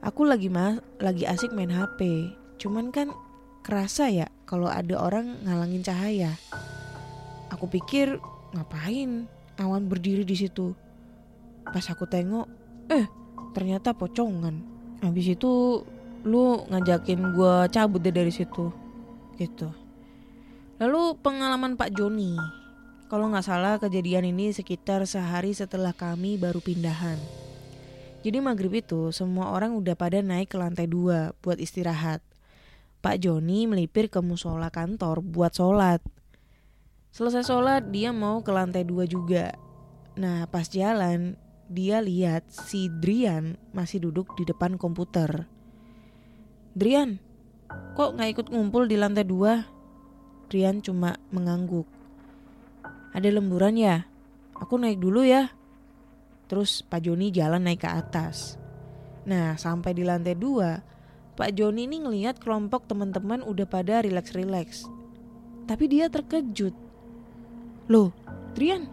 [0.05, 2.29] Aku lagi ma lagi asik main HP.
[2.61, 3.09] Cuman kan
[3.65, 6.37] kerasa ya kalau ada orang ngalangin cahaya.
[7.49, 8.21] Aku pikir
[8.53, 9.25] ngapain
[9.57, 10.77] awan berdiri di situ.
[11.71, 12.47] Pas aku tengok,
[12.91, 13.07] eh
[13.55, 14.59] ternyata pocongan.
[15.01, 15.81] Habis itu
[16.21, 18.69] lu ngajakin gue cabut deh dari situ,
[19.39, 19.73] gitu.
[20.77, 22.37] Lalu pengalaman Pak Joni.
[23.09, 27.19] Kalau nggak salah kejadian ini sekitar sehari setelah kami baru pindahan.
[28.21, 32.21] Jadi maghrib itu semua orang udah pada naik ke lantai dua buat istirahat.
[33.01, 36.05] Pak Joni melipir ke musola kantor buat sholat.
[37.09, 39.57] Selesai sholat dia mau ke lantai dua juga.
[40.13, 41.33] Nah pas jalan
[41.71, 45.47] dia lihat si Drian masih duduk di depan komputer.
[46.75, 47.19] Drian,
[47.95, 49.63] kok nggak ikut ngumpul di lantai dua?
[50.51, 51.87] Drian cuma mengangguk.
[53.15, 54.03] Ada lemburan ya?
[54.59, 55.51] Aku naik dulu ya.
[56.51, 58.59] Terus Pak Joni jalan naik ke atas.
[59.23, 60.79] Nah sampai di lantai dua,
[61.35, 64.87] Pak Joni ini ngelihat kelompok teman-teman udah pada rileks-rileks.
[65.67, 66.75] Tapi dia terkejut.
[67.87, 68.11] Loh,
[68.55, 68.87] Drian,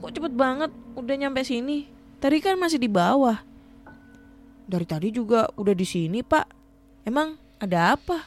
[0.00, 1.95] kok cepet banget udah nyampe sini?
[2.16, 3.44] Tadi kan masih di bawah.
[4.66, 6.46] Dari tadi juga udah di sini, Pak.
[7.06, 8.26] Emang ada apa?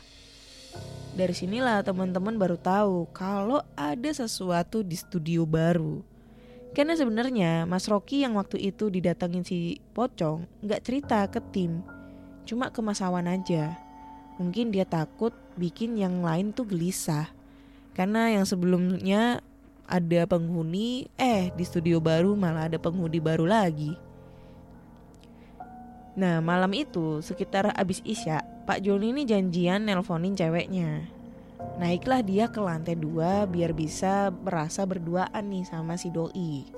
[1.17, 5.99] Dari sinilah teman-teman baru tahu kalau ada sesuatu di studio baru.
[6.71, 11.81] Karena sebenarnya Mas Rocky yang waktu itu didatengin si Pocong nggak cerita ke tim,
[12.45, 13.73] cuma ke Mas Awan aja.
[14.37, 17.27] Mungkin dia takut bikin yang lain tuh gelisah.
[17.97, 19.43] Karena yang sebelumnya
[19.89, 23.97] ada penghuni, eh di studio baru malah ada penghuni baru lagi.
[26.13, 31.09] Nah malam itu sekitar abis isya Pak Joni ini janjian nelponin ceweknya.
[31.81, 36.69] Naiklah dia ke lantai dua biar bisa merasa berduaan nih sama si Doi.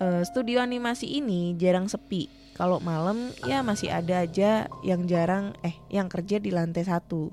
[0.00, 2.26] Uh, Studio animasi ini jarang sepi.
[2.54, 7.28] Kalau malam ya masih ada aja yang jarang eh yang kerja di lantai satu.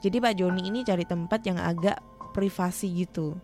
[0.00, 1.98] Jadi Pak Joni ini cari tempat yang agak
[2.36, 3.40] privasi gitu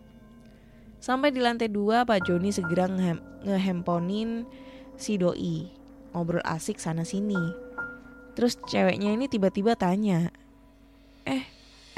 [1.03, 4.47] Sampai di lantai dua Pak Joni segera ngehem ngehemponin
[4.95, 5.67] si Doi
[6.15, 7.35] ngobrol asik sana sini.
[8.39, 10.31] Terus ceweknya ini tiba-tiba tanya,
[11.27, 11.43] "Eh,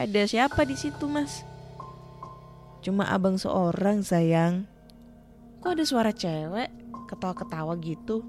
[0.02, 1.46] ada siapa di situ, Mas?"
[2.82, 4.66] Cuma abang seorang, sayang.
[5.62, 6.74] Kok ada suara cewek
[7.06, 8.26] ketawa-ketawa gitu?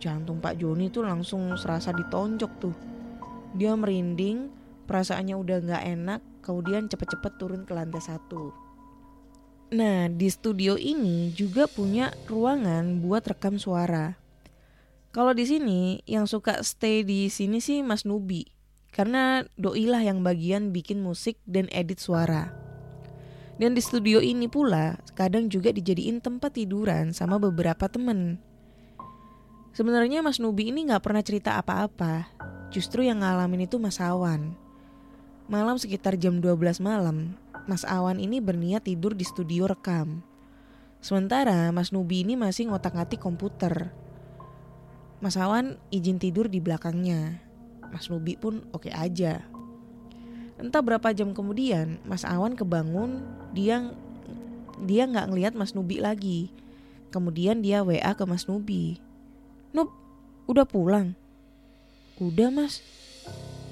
[0.00, 2.76] Jantung Pak Joni tuh langsung serasa ditonjok tuh.
[3.56, 4.52] Dia merinding,
[4.88, 8.54] perasaannya udah gak enak, kemudian cepet-cepet turun ke lantai satu.
[9.74, 14.14] Nah, di studio ini juga punya ruangan buat rekam suara.
[15.10, 18.46] Kalau di sini yang suka stay di sini sih Mas Nubi.
[18.94, 22.54] Karena doi lah yang bagian bikin musik dan edit suara.
[23.58, 28.38] Dan di studio ini pula kadang juga dijadiin tempat tiduran sama beberapa temen.
[29.74, 32.30] Sebenarnya Mas Nubi ini nggak pernah cerita apa-apa.
[32.70, 34.65] Justru yang ngalamin itu Mas Awan.
[35.46, 37.38] Malam sekitar jam 12 malam,
[37.70, 40.18] Mas Awan ini berniat tidur di studio rekam.
[40.98, 43.94] Sementara Mas Nubi ini masih ngotak-ngatik komputer.
[45.22, 47.38] Mas Awan izin tidur di belakangnya.
[47.94, 49.46] Mas Nubi pun oke aja.
[50.58, 53.22] Entah berapa jam kemudian, Mas Awan kebangun,
[53.54, 53.86] dia
[54.82, 56.50] dia nggak ngelihat Mas Nubi lagi.
[57.14, 58.98] Kemudian dia WA ke Mas Nubi.
[59.70, 59.94] Nub,
[60.50, 61.14] udah pulang?
[62.18, 62.82] Udah mas.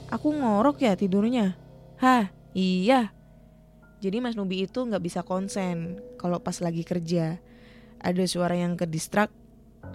[0.06, 1.63] Aku ngorok ya tidurnya.
[2.04, 3.16] Hah, iya.
[4.04, 7.40] Jadi Mas Nubi itu nggak bisa konsen kalau pas lagi kerja.
[7.96, 9.32] Ada suara yang ke distrak,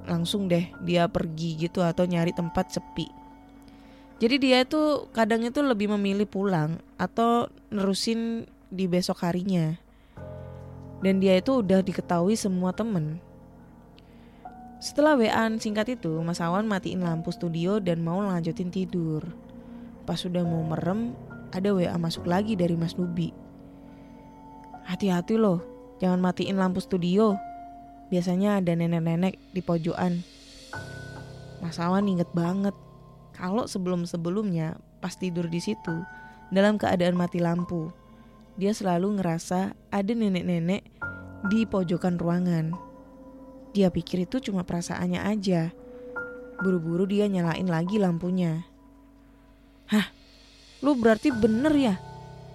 [0.10, 3.06] langsung deh dia pergi gitu atau nyari tempat sepi.
[4.18, 9.78] Jadi dia itu kadang itu lebih memilih pulang atau nerusin di besok harinya.
[11.06, 13.22] Dan dia itu udah diketahui semua temen.
[14.82, 19.30] Setelah WA singkat itu, Mas Awan matiin lampu studio dan mau lanjutin tidur.
[20.10, 21.14] Pas sudah mau merem,
[21.54, 23.34] ada WA masuk lagi dari Mas Nubi.
[24.90, 25.62] Hati-hati loh,
[26.02, 27.38] jangan matiin lampu studio.
[28.10, 30.26] Biasanya ada nenek-nenek di pojokan.
[31.62, 32.74] Mas Awan inget banget
[33.38, 36.04] kalau sebelum-sebelumnya pas tidur di situ
[36.50, 37.94] dalam keadaan mati lampu.
[38.60, 40.84] Dia selalu ngerasa ada nenek-nenek
[41.48, 42.76] di pojokan ruangan.
[43.72, 45.72] Dia pikir itu cuma perasaannya aja.
[46.60, 48.68] Buru-buru dia nyalain lagi lampunya.
[49.88, 50.12] Hah,
[50.80, 51.96] lu berarti bener ya?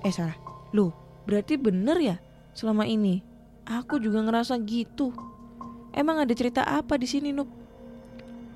[0.05, 0.37] Eh salah,
[0.73, 0.93] lu
[1.25, 2.17] berarti bener ya
[2.53, 3.25] selama ini?
[3.65, 5.13] Aku juga ngerasa gitu.
[5.95, 7.49] Emang ada cerita apa di sini, Nup?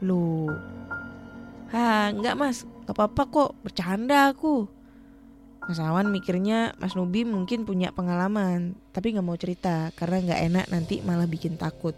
[0.05, 0.51] Lu.
[1.73, 4.69] Hah, enggak mas, gak apa-apa kok, bercanda aku.
[5.69, 10.67] Mas Awan mikirnya Mas Nubi mungkin punya pengalaman, tapi gak mau cerita karena gak enak
[10.73, 11.93] nanti malah bikin takut.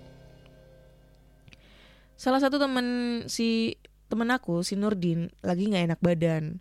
[2.19, 2.87] Salah satu temen
[3.31, 3.79] si
[4.11, 6.59] temen aku, si Nurdin, lagi gak enak badan.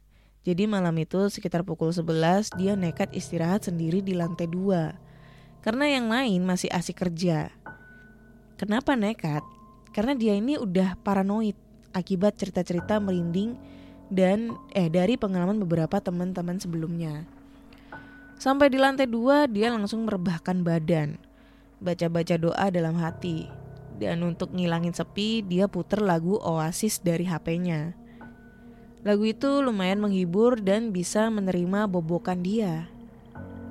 [0.49, 5.61] Jadi malam itu sekitar pukul 11 dia nekat istirahat sendiri di lantai 2.
[5.61, 7.53] Karena yang lain masih asik kerja.
[8.57, 9.45] Kenapa nekat?
[9.93, 11.53] Karena dia ini udah paranoid
[11.93, 13.61] akibat cerita-cerita merinding
[14.09, 17.29] dan eh dari pengalaman beberapa teman-teman sebelumnya.
[18.41, 21.21] Sampai di lantai 2 dia langsung merebahkan badan.
[21.77, 23.45] Baca-baca doa dalam hati.
[24.01, 27.98] Dan untuk ngilangin sepi dia puter lagu Oasis dari HP-nya.
[28.99, 32.91] Lagu itu lumayan menghibur dan bisa menerima bobokan dia.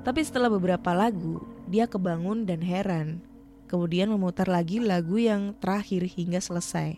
[0.00, 3.20] Tapi setelah beberapa lagu, dia kebangun dan heran.
[3.68, 6.96] Kemudian memutar lagi lagu yang terakhir hingga selesai.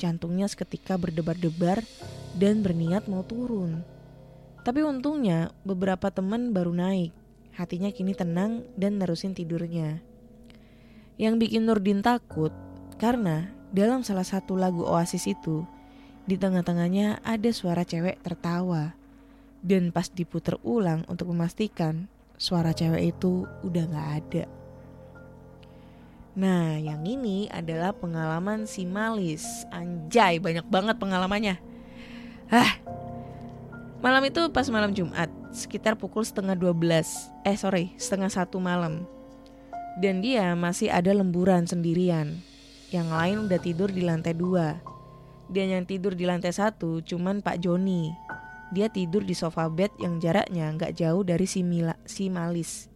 [0.00, 1.84] Jantungnya seketika berdebar-debar
[2.32, 3.84] dan berniat mau turun.
[4.64, 7.12] Tapi untungnya beberapa teman baru naik.
[7.52, 10.00] Hatinya kini tenang dan nerusin tidurnya.
[11.20, 12.52] Yang bikin Nurdin takut
[12.96, 15.68] karena dalam salah satu lagu Oasis itu
[16.26, 18.98] di tengah-tengahnya ada suara cewek tertawa.
[19.62, 22.06] Dan pas diputer ulang untuk memastikan
[22.38, 24.44] suara cewek itu udah gak ada.
[26.36, 29.64] Nah, yang ini adalah pengalaman si Malis.
[29.72, 31.56] Anjay, banyak banget pengalamannya.
[32.52, 32.70] Hah.
[34.04, 37.32] Malam itu pas malam Jumat, sekitar pukul setengah 12.
[37.48, 39.08] Eh, sorry, setengah satu malam.
[39.96, 42.44] Dan dia masih ada lemburan sendirian.
[42.92, 44.76] Yang lain udah tidur di lantai dua.
[45.46, 48.10] Dan yang tidur di lantai satu cuman Pak Joni.
[48.74, 52.90] Dia tidur di sofa bed yang jaraknya nggak jauh dari si, Mila, si Malis.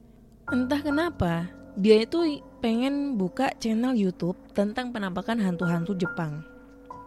[0.50, 1.46] Entah kenapa,
[1.78, 6.42] dia itu pengen buka channel YouTube tentang penampakan hantu-hantu Jepang.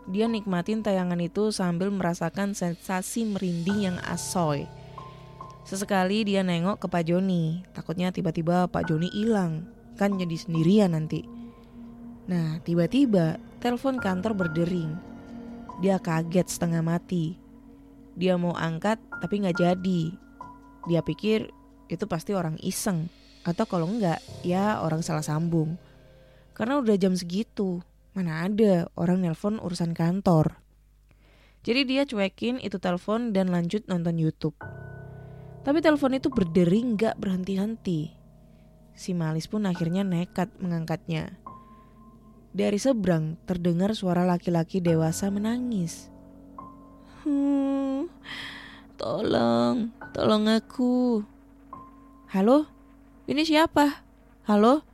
[0.08, 4.68] Dia nikmatin tayangan itu sambil merasakan sensasi merinding yang asoy.
[5.64, 9.64] Sesekali dia nengok ke Pak Joni, takutnya tiba-tiba Pak Joni hilang,
[9.96, 11.24] kan jadi sendirian nanti.
[12.28, 15.13] Nah, tiba-tiba telepon kantor berdering.
[15.82, 17.40] Dia kaget setengah mati.
[18.14, 20.02] Dia mau angkat tapi nggak jadi.
[20.86, 21.50] Dia pikir
[21.90, 23.10] itu pasti orang iseng
[23.44, 25.76] atau kalau enggak ya orang salah sambung.
[26.54, 27.82] Karena udah jam segitu,
[28.14, 30.62] mana ada orang nelpon urusan kantor.
[31.64, 34.60] Jadi dia cuekin itu telepon dan lanjut nonton YouTube.
[35.64, 38.12] Tapi telepon itu berdering gak berhenti-henti.
[38.94, 41.40] Si Malis pun akhirnya nekat mengangkatnya.
[42.54, 46.14] Dari seberang terdengar suara laki-laki dewasa menangis.
[47.26, 48.06] Hmm,
[48.94, 51.26] tolong, tolong aku.
[52.30, 52.70] Halo,
[53.26, 54.06] ini siapa?
[54.46, 54.86] Halo?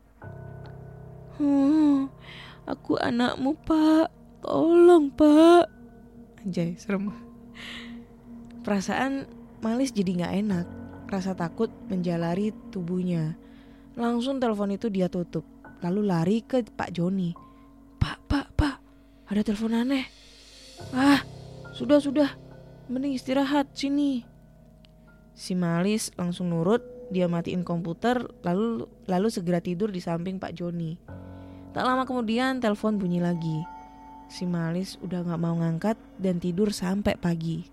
[1.36, 2.08] Hmm,
[2.64, 4.08] aku anakmu pak.
[4.40, 5.68] Tolong pak.
[6.40, 7.12] Anjay, serem.
[8.64, 9.28] Perasaan
[9.60, 10.68] Malis jadi gak enak.
[11.12, 13.36] Rasa takut menjalari tubuhnya.
[14.00, 15.44] Langsung telepon itu dia tutup.
[15.84, 17.49] Lalu lari ke Pak Joni.
[19.30, 20.10] Ada telepon aneh.
[20.90, 21.22] Ah,
[21.78, 22.34] sudah, sudah.
[22.90, 24.26] Mending istirahat sini.
[25.38, 26.82] Si Malis langsung nurut
[27.14, 30.98] dia matiin komputer lalu lalu segera tidur di samping Pak Joni.
[31.70, 33.62] Tak lama kemudian telepon bunyi lagi.
[34.30, 37.66] Si Malis udah gak mau ngangkat dan tidur sampai pagi.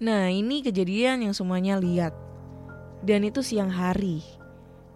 [0.00, 2.16] Nah ini kejadian yang semuanya lihat.
[3.04, 4.24] Dan itu siang hari.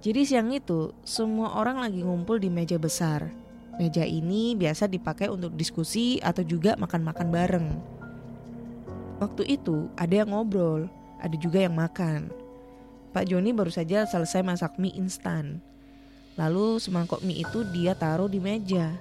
[0.01, 3.40] Jadi siang itu semua orang lagi ngumpul di meja besar.
[3.81, 7.69] Meja ini biasa dipakai untuk diskusi atau juga makan-makan bareng.
[9.25, 10.85] Waktu itu ada yang ngobrol,
[11.17, 12.29] ada juga yang makan.
[13.17, 15.65] Pak Joni baru saja selesai masak mie instan.
[16.37, 19.01] Lalu semangkok mie itu dia taruh di meja.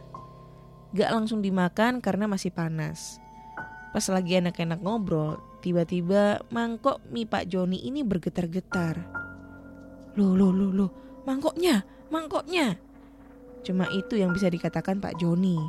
[0.95, 3.19] Gak langsung dimakan karena masih panas.
[3.91, 8.95] Pas lagi enak-enak ngobrol, tiba-tiba mangkok mie Pak Joni ini bergetar-getar.
[10.15, 10.91] Loh, loh, loh, loh,
[11.27, 12.88] mangkoknya, mangkoknya.
[13.63, 15.59] Cuma itu yang bisa dikatakan Pak Joni.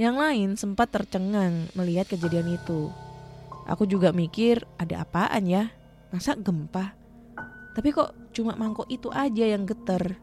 [0.00, 2.88] Yang lain sempat tercengang melihat kejadian itu.
[3.68, 5.70] Aku juga mikir ada apaan ya?
[6.10, 6.96] Masa gempa?
[7.72, 10.18] Tapi kok cuma mangkok itu aja yang getar.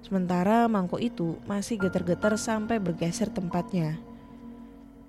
[0.00, 4.00] Sementara mangkok itu masih getar-getar sampai bergeser tempatnya.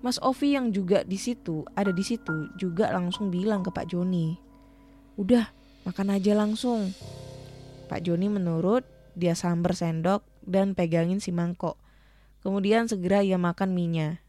[0.02, 4.34] Mas Ovi yang juga di situ, ada di situ, juga langsung bilang ke Pak Joni,
[5.14, 5.54] "Udah,
[5.86, 6.90] makan aja langsung."
[7.86, 8.82] Pak Joni menurut,
[9.14, 11.78] dia sambar sendok dan pegangin si mangkok.
[12.42, 14.22] Kemudian segera ia makan minyak.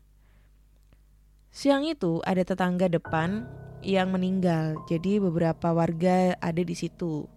[1.52, 3.44] Siang itu ada tetangga depan
[3.84, 7.28] yang meninggal, jadi beberapa warga ada di situ.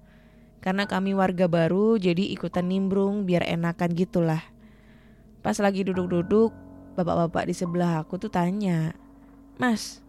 [0.64, 4.44] Karena kami warga baru, jadi ikutan nimbrung biar enakan gitulah.
[5.44, 6.56] Pas lagi duduk-duduk,
[6.96, 8.96] bapak-bapak di sebelah aku tuh tanya,
[9.60, 10.00] Mas,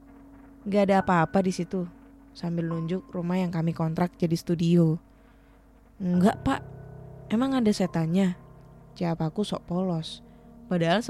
[0.66, 1.86] gak ada apa-apa di situ?
[2.36, 5.00] Sambil nunjuk rumah yang kami kontrak jadi studio.
[5.96, 6.60] Enggak pak,
[7.32, 8.45] emang ada setannya?
[8.96, 10.24] Jawab aku sok polos.
[10.66, 11.04] Padahal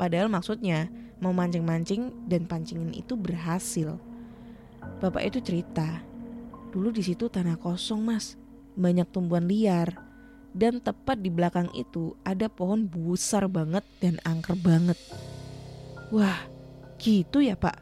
[0.00, 0.88] padahal maksudnya
[1.20, 4.00] mau mancing-mancing dan pancingin itu berhasil.
[4.98, 6.00] Bapak itu cerita,
[6.72, 8.40] dulu di situ tanah kosong mas,
[8.74, 10.02] banyak tumbuhan liar.
[10.56, 14.96] Dan tepat di belakang itu ada pohon besar banget dan angker banget.
[16.08, 16.48] Wah,
[16.96, 17.76] gitu ya pak?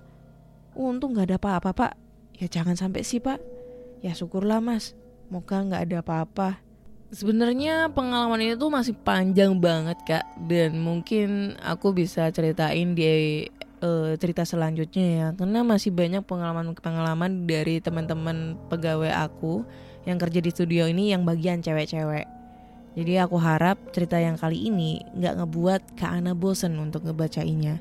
[0.74, 1.92] Untung gak ada apa-apa pak.
[2.34, 3.38] Ya jangan sampai sih pak.
[4.02, 4.98] Ya syukurlah mas,
[5.30, 6.63] moga gak ada apa-apa.
[7.14, 13.46] Sebenarnya pengalaman ini tuh masih panjang banget kak dan mungkin aku bisa ceritain di
[13.86, 19.62] uh, cerita selanjutnya ya karena masih banyak pengalaman-pengalaman dari teman-teman pegawai aku
[20.10, 22.26] yang kerja di studio ini yang bagian cewek-cewek.
[22.98, 27.78] Jadi aku harap cerita yang kali ini nggak ngebuat Kak Ana bosen untuk ngebacainnya.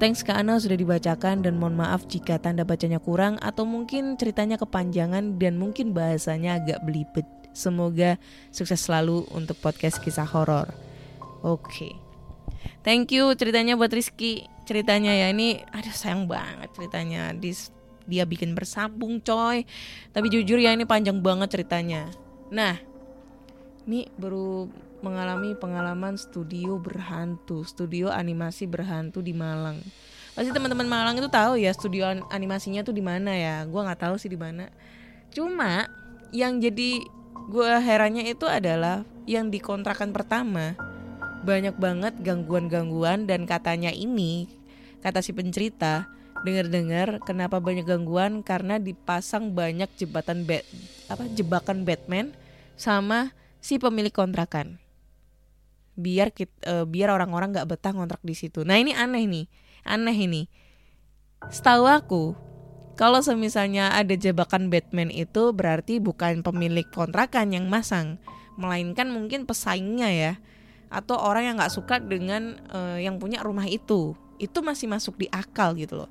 [0.00, 4.56] Thanks Kak Ana sudah dibacakan dan mohon maaf jika tanda bacanya kurang atau mungkin ceritanya
[4.56, 7.28] kepanjangan dan mungkin bahasanya agak belibet.
[7.54, 8.18] Semoga
[8.50, 10.74] sukses selalu untuk podcast kisah horor.
[11.46, 11.70] Oke.
[11.70, 11.94] Okay.
[12.84, 14.44] Thank you ceritanya buat Rizky.
[14.68, 17.32] Ceritanya ya ini aduh sayang banget ceritanya.
[17.32, 17.72] Dis,
[18.04, 19.64] dia bikin bersambung coy.
[20.12, 22.10] Tapi jujur ya ini panjang banget ceritanya.
[22.52, 22.76] Nah,
[23.88, 24.68] ini baru
[25.04, 29.80] mengalami pengalaman studio berhantu, studio animasi berhantu di Malang.
[30.32, 33.62] Pasti teman-teman Malang itu tahu ya studio animasinya tuh di mana ya.
[33.68, 34.72] Gua nggak tahu sih di mana.
[35.30, 35.86] Cuma
[36.34, 37.04] yang jadi
[37.48, 40.76] gue herannya itu adalah yang dikontrakan pertama.
[41.44, 44.48] Banyak banget gangguan-gangguan dan katanya ini
[45.04, 46.08] kata si pencerita
[46.44, 48.40] dengar-dengar kenapa banyak gangguan?
[48.40, 50.64] Karena dipasang banyak jembatan bed
[51.08, 52.32] apa jebakan Batman
[52.80, 54.80] sama si pemilik kontrakan.
[55.94, 58.64] Biar kita, uh, biar orang-orang nggak betah ngontrak di situ.
[58.64, 59.46] Nah ini aneh nih.
[59.84, 60.42] Aneh ini.
[61.52, 62.32] Setahu aku
[62.94, 68.22] kalau semisalnya ada jebakan Batman itu berarti bukan pemilik kontrakan yang masang,
[68.54, 70.32] melainkan mungkin pesaingnya ya,
[70.94, 74.14] atau orang yang nggak suka dengan uh, yang punya rumah itu.
[74.38, 76.10] Itu masih masuk di akal gitu loh.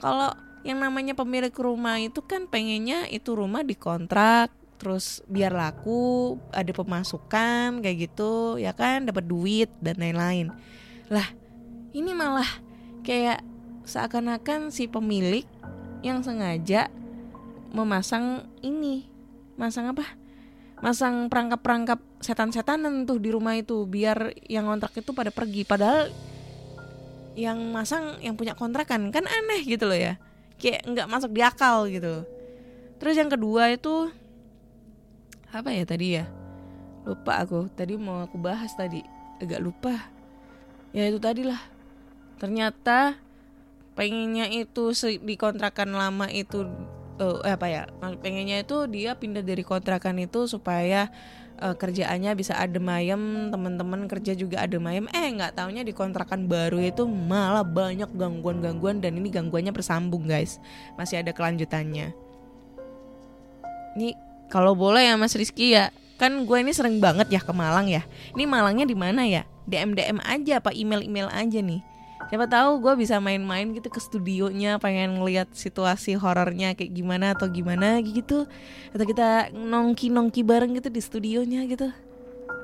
[0.00, 6.70] Kalau yang namanya pemilik rumah itu kan pengennya itu rumah dikontrak terus biar laku ada
[6.74, 10.50] pemasukan kayak gitu ya kan dapat duit dan lain-lain
[11.06, 11.26] lah
[11.94, 12.46] ini malah
[13.06, 13.42] kayak
[13.86, 15.46] seakan-akan si pemilik
[16.02, 16.90] yang sengaja
[17.72, 19.08] memasang ini.
[19.56, 20.04] Masang apa?
[20.82, 25.62] Masang perangkap-perangkap setan-setanan tuh di rumah itu biar yang kontrak itu pada pergi.
[25.62, 26.10] Padahal
[27.38, 30.18] yang masang yang punya kontrakan kan aneh gitu loh ya.
[30.58, 32.26] Kayak nggak masuk di akal gitu.
[32.98, 34.10] Terus yang kedua itu
[35.54, 36.26] apa ya tadi ya?
[37.06, 37.70] Lupa aku.
[37.78, 39.02] Tadi mau aku bahas tadi.
[39.38, 39.94] Agak lupa.
[40.90, 41.62] Ya itu tadi lah.
[42.42, 43.21] Ternyata
[43.92, 46.64] pengennya itu di kontrakan lama itu
[47.20, 47.82] uh, apa ya
[48.20, 51.12] pengennya itu dia pindah dari kontrakan itu supaya
[51.60, 55.06] uh, kerjaannya bisa adem ayem teman-teman kerja juga adem ayem.
[55.12, 60.58] Eh nggak taunya di kontrakan baru itu malah banyak gangguan-gangguan dan ini gangguannya bersambung guys.
[60.96, 62.16] Masih ada kelanjutannya.
[63.92, 64.08] Ini
[64.48, 65.92] kalau boleh ya Mas Rizky ya.
[66.20, 68.06] Kan gue ini sering banget ya ke Malang ya.
[68.38, 69.42] Ini Malangnya di mana ya?
[69.66, 71.91] DM DM aja apa email email aja nih
[72.32, 77.44] siapa tahu gue bisa main-main gitu ke studionya pengen ngeliat situasi horornya kayak gimana atau
[77.44, 78.48] gimana gitu.
[78.88, 81.92] Atau kita nongki nongki bareng gitu di studionya gitu.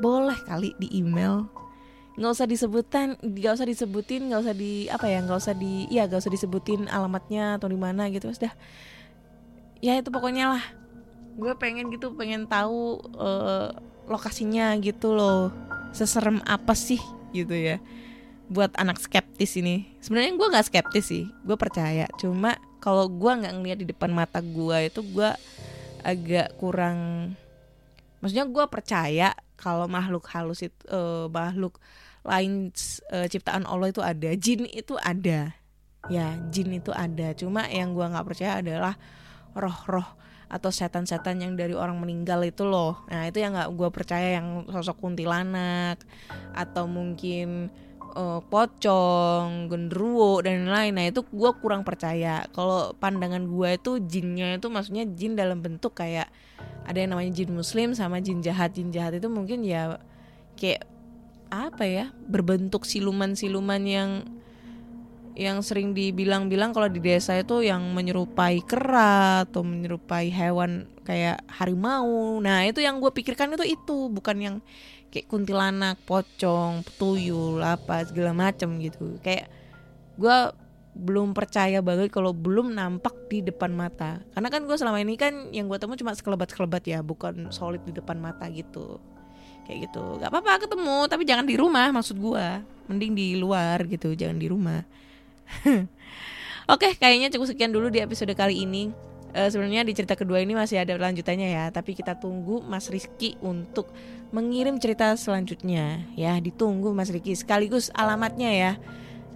[0.01, 1.45] Boleh kali di email.
[2.17, 6.09] Nggak usah disebutan nggak usah disebutin nggak usah di apa ya nggak usah di iya
[6.09, 8.57] nggak usah disebutin alamatnya atau di mana gitu sudah
[9.85, 10.65] ya itu pokoknya lah.
[11.37, 13.69] Gue pengen gitu pengen tahu eh,
[14.09, 15.53] lokasinya gitu loh.
[15.93, 17.05] Seserem apa sih
[17.37, 17.77] gitu ya
[18.49, 19.89] buat anak skeptis ini.
[20.01, 22.09] Sebenarnya gue nggak skeptis sih gue percaya.
[22.17, 25.31] Cuma kalau gue nggak ngeliat di depan mata gue itu gue
[26.03, 27.31] agak kurang
[28.23, 31.83] maksudnya gue percaya kalau makhluk halus itu eh, makhluk
[32.23, 32.71] lain
[33.11, 35.53] eh, ciptaan Allah itu ada jin itu ada.
[36.09, 37.35] Ya jin itu ada.
[37.35, 38.95] Cuma yang gue nggak percaya adalah
[39.53, 40.07] roh-roh
[40.49, 43.05] atau setan-setan yang dari orang meninggal itu loh.
[43.13, 46.01] Nah itu yang nggak gue percaya yang sosok kuntilanak
[46.57, 47.69] atau mungkin
[48.15, 50.93] eh, pocong, genderuwo dan lain-lain.
[50.95, 52.47] Nah itu gue kurang percaya.
[52.55, 56.29] Kalau pandangan gue itu jinnya itu maksudnya jin dalam bentuk kayak
[56.89, 58.73] ada yang namanya jin muslim sama jin jahat.
[58.73, 60.01] Jin jahat itu mungkin ya
[60.57, 60.87] kayak
[61.49, 64.11] apa ya berbentuk siluman-siluman yang
[65.39, 72.43] yang sering dibilang-bilang kalau di desa itu yang menyerupai kera atau menyerupai hewan kayak harimau.
[72.43, 74.57] Nah itu yang gue pikirkan itu itu bukan yang
[75.09, 79.17] kayak kuntilanak, pocong, tuyul, apa segala macam gitu.
[79.25, 79.49] Kayak
[80.21, 80.37] gue
[80.99, 84.19] belum percaya banget kalau belum nampak di depan mata.
[84.35, 87.95] Karena kan gue selama ini kan yang gue temu cuma sekelebat-sekelebat ya, bukan solid di
[87.95, 88.99] depan mata gitu.
[89.65, 90.19] Kayak gitu.
[90.19, 92.47] Gak apa-apa ketemu, tapi jangan di rumah maksud gue.
[92.89, 94.83] Mending di luar gitu, jangan di rumah.
[96.75, 98.93] Oke, kayaknya cukup sekian dulu di episode kali ini.
[99.37, 103.37] Eh, Sebenarnya di cerita kedua ini masih ada lanjutannya ya, tapi kita tunggu Mas Rizky
[103.45, 103.93] untuk
[104.35, 106.37] mengirim cerita selanjutnya ya.
[106.39, 108.73] Ditunggu Mas Rizky sekaligus alamatnya ya.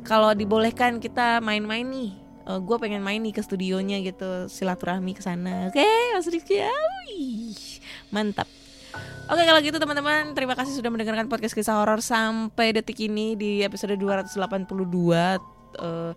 [0.03, 2.13] Kalau dibolehkan kita main-main nih.
[2.43, 5.71] gue pengen main nih ke studionya gitu, silaturahmi ke sana.
[5.71, 6.59] Oke, Mas Rizky.
[6.59, 6.75] ya.
[7.07, 7.55] Wih,
[8.11, 8.51] mantap.
[9.31, 13.63] Oke kalau gitu teman-teman terima kasih sudah mendengarkan podcast kisah horor sampai detik ini di
[13.63, 14.29] episode 282
[15.79, 16.13] Eh,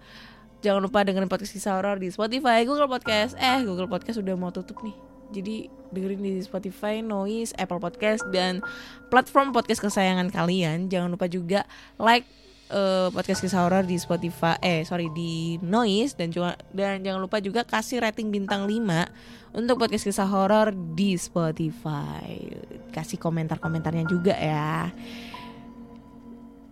[0.60, 3.38] jangan lupa dengerin podcast kisah horor di Spotify, Google Podcast.
[3.40, 5.15] Eh, Google Podcast udah mau tutup nih.
[5.36, 8.64] Jadi dengerin di Spotify, Noise, Apple Podcast dan
[9.12, 10.88] platform podcast kesayangan kalian.
[10.88, 11.68] Jangan lupa juga
[12.00, 12.24] like
[12.72, 17.38] eh, podcast kisah horor di Spotify, eh sorry di Noise dan juga dan jangan lupa
[17.44, 22.56] juga kasih rating bintang 5 untuk podcast kisah horor di Spotify.
[22.90, 24.90] Kasih komentar-komentarnya juga ya.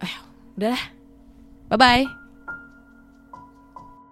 [0.01, 0.15] Eh,
[0.57, 0.79] udah.
[1.71, 2.22] Bye bye.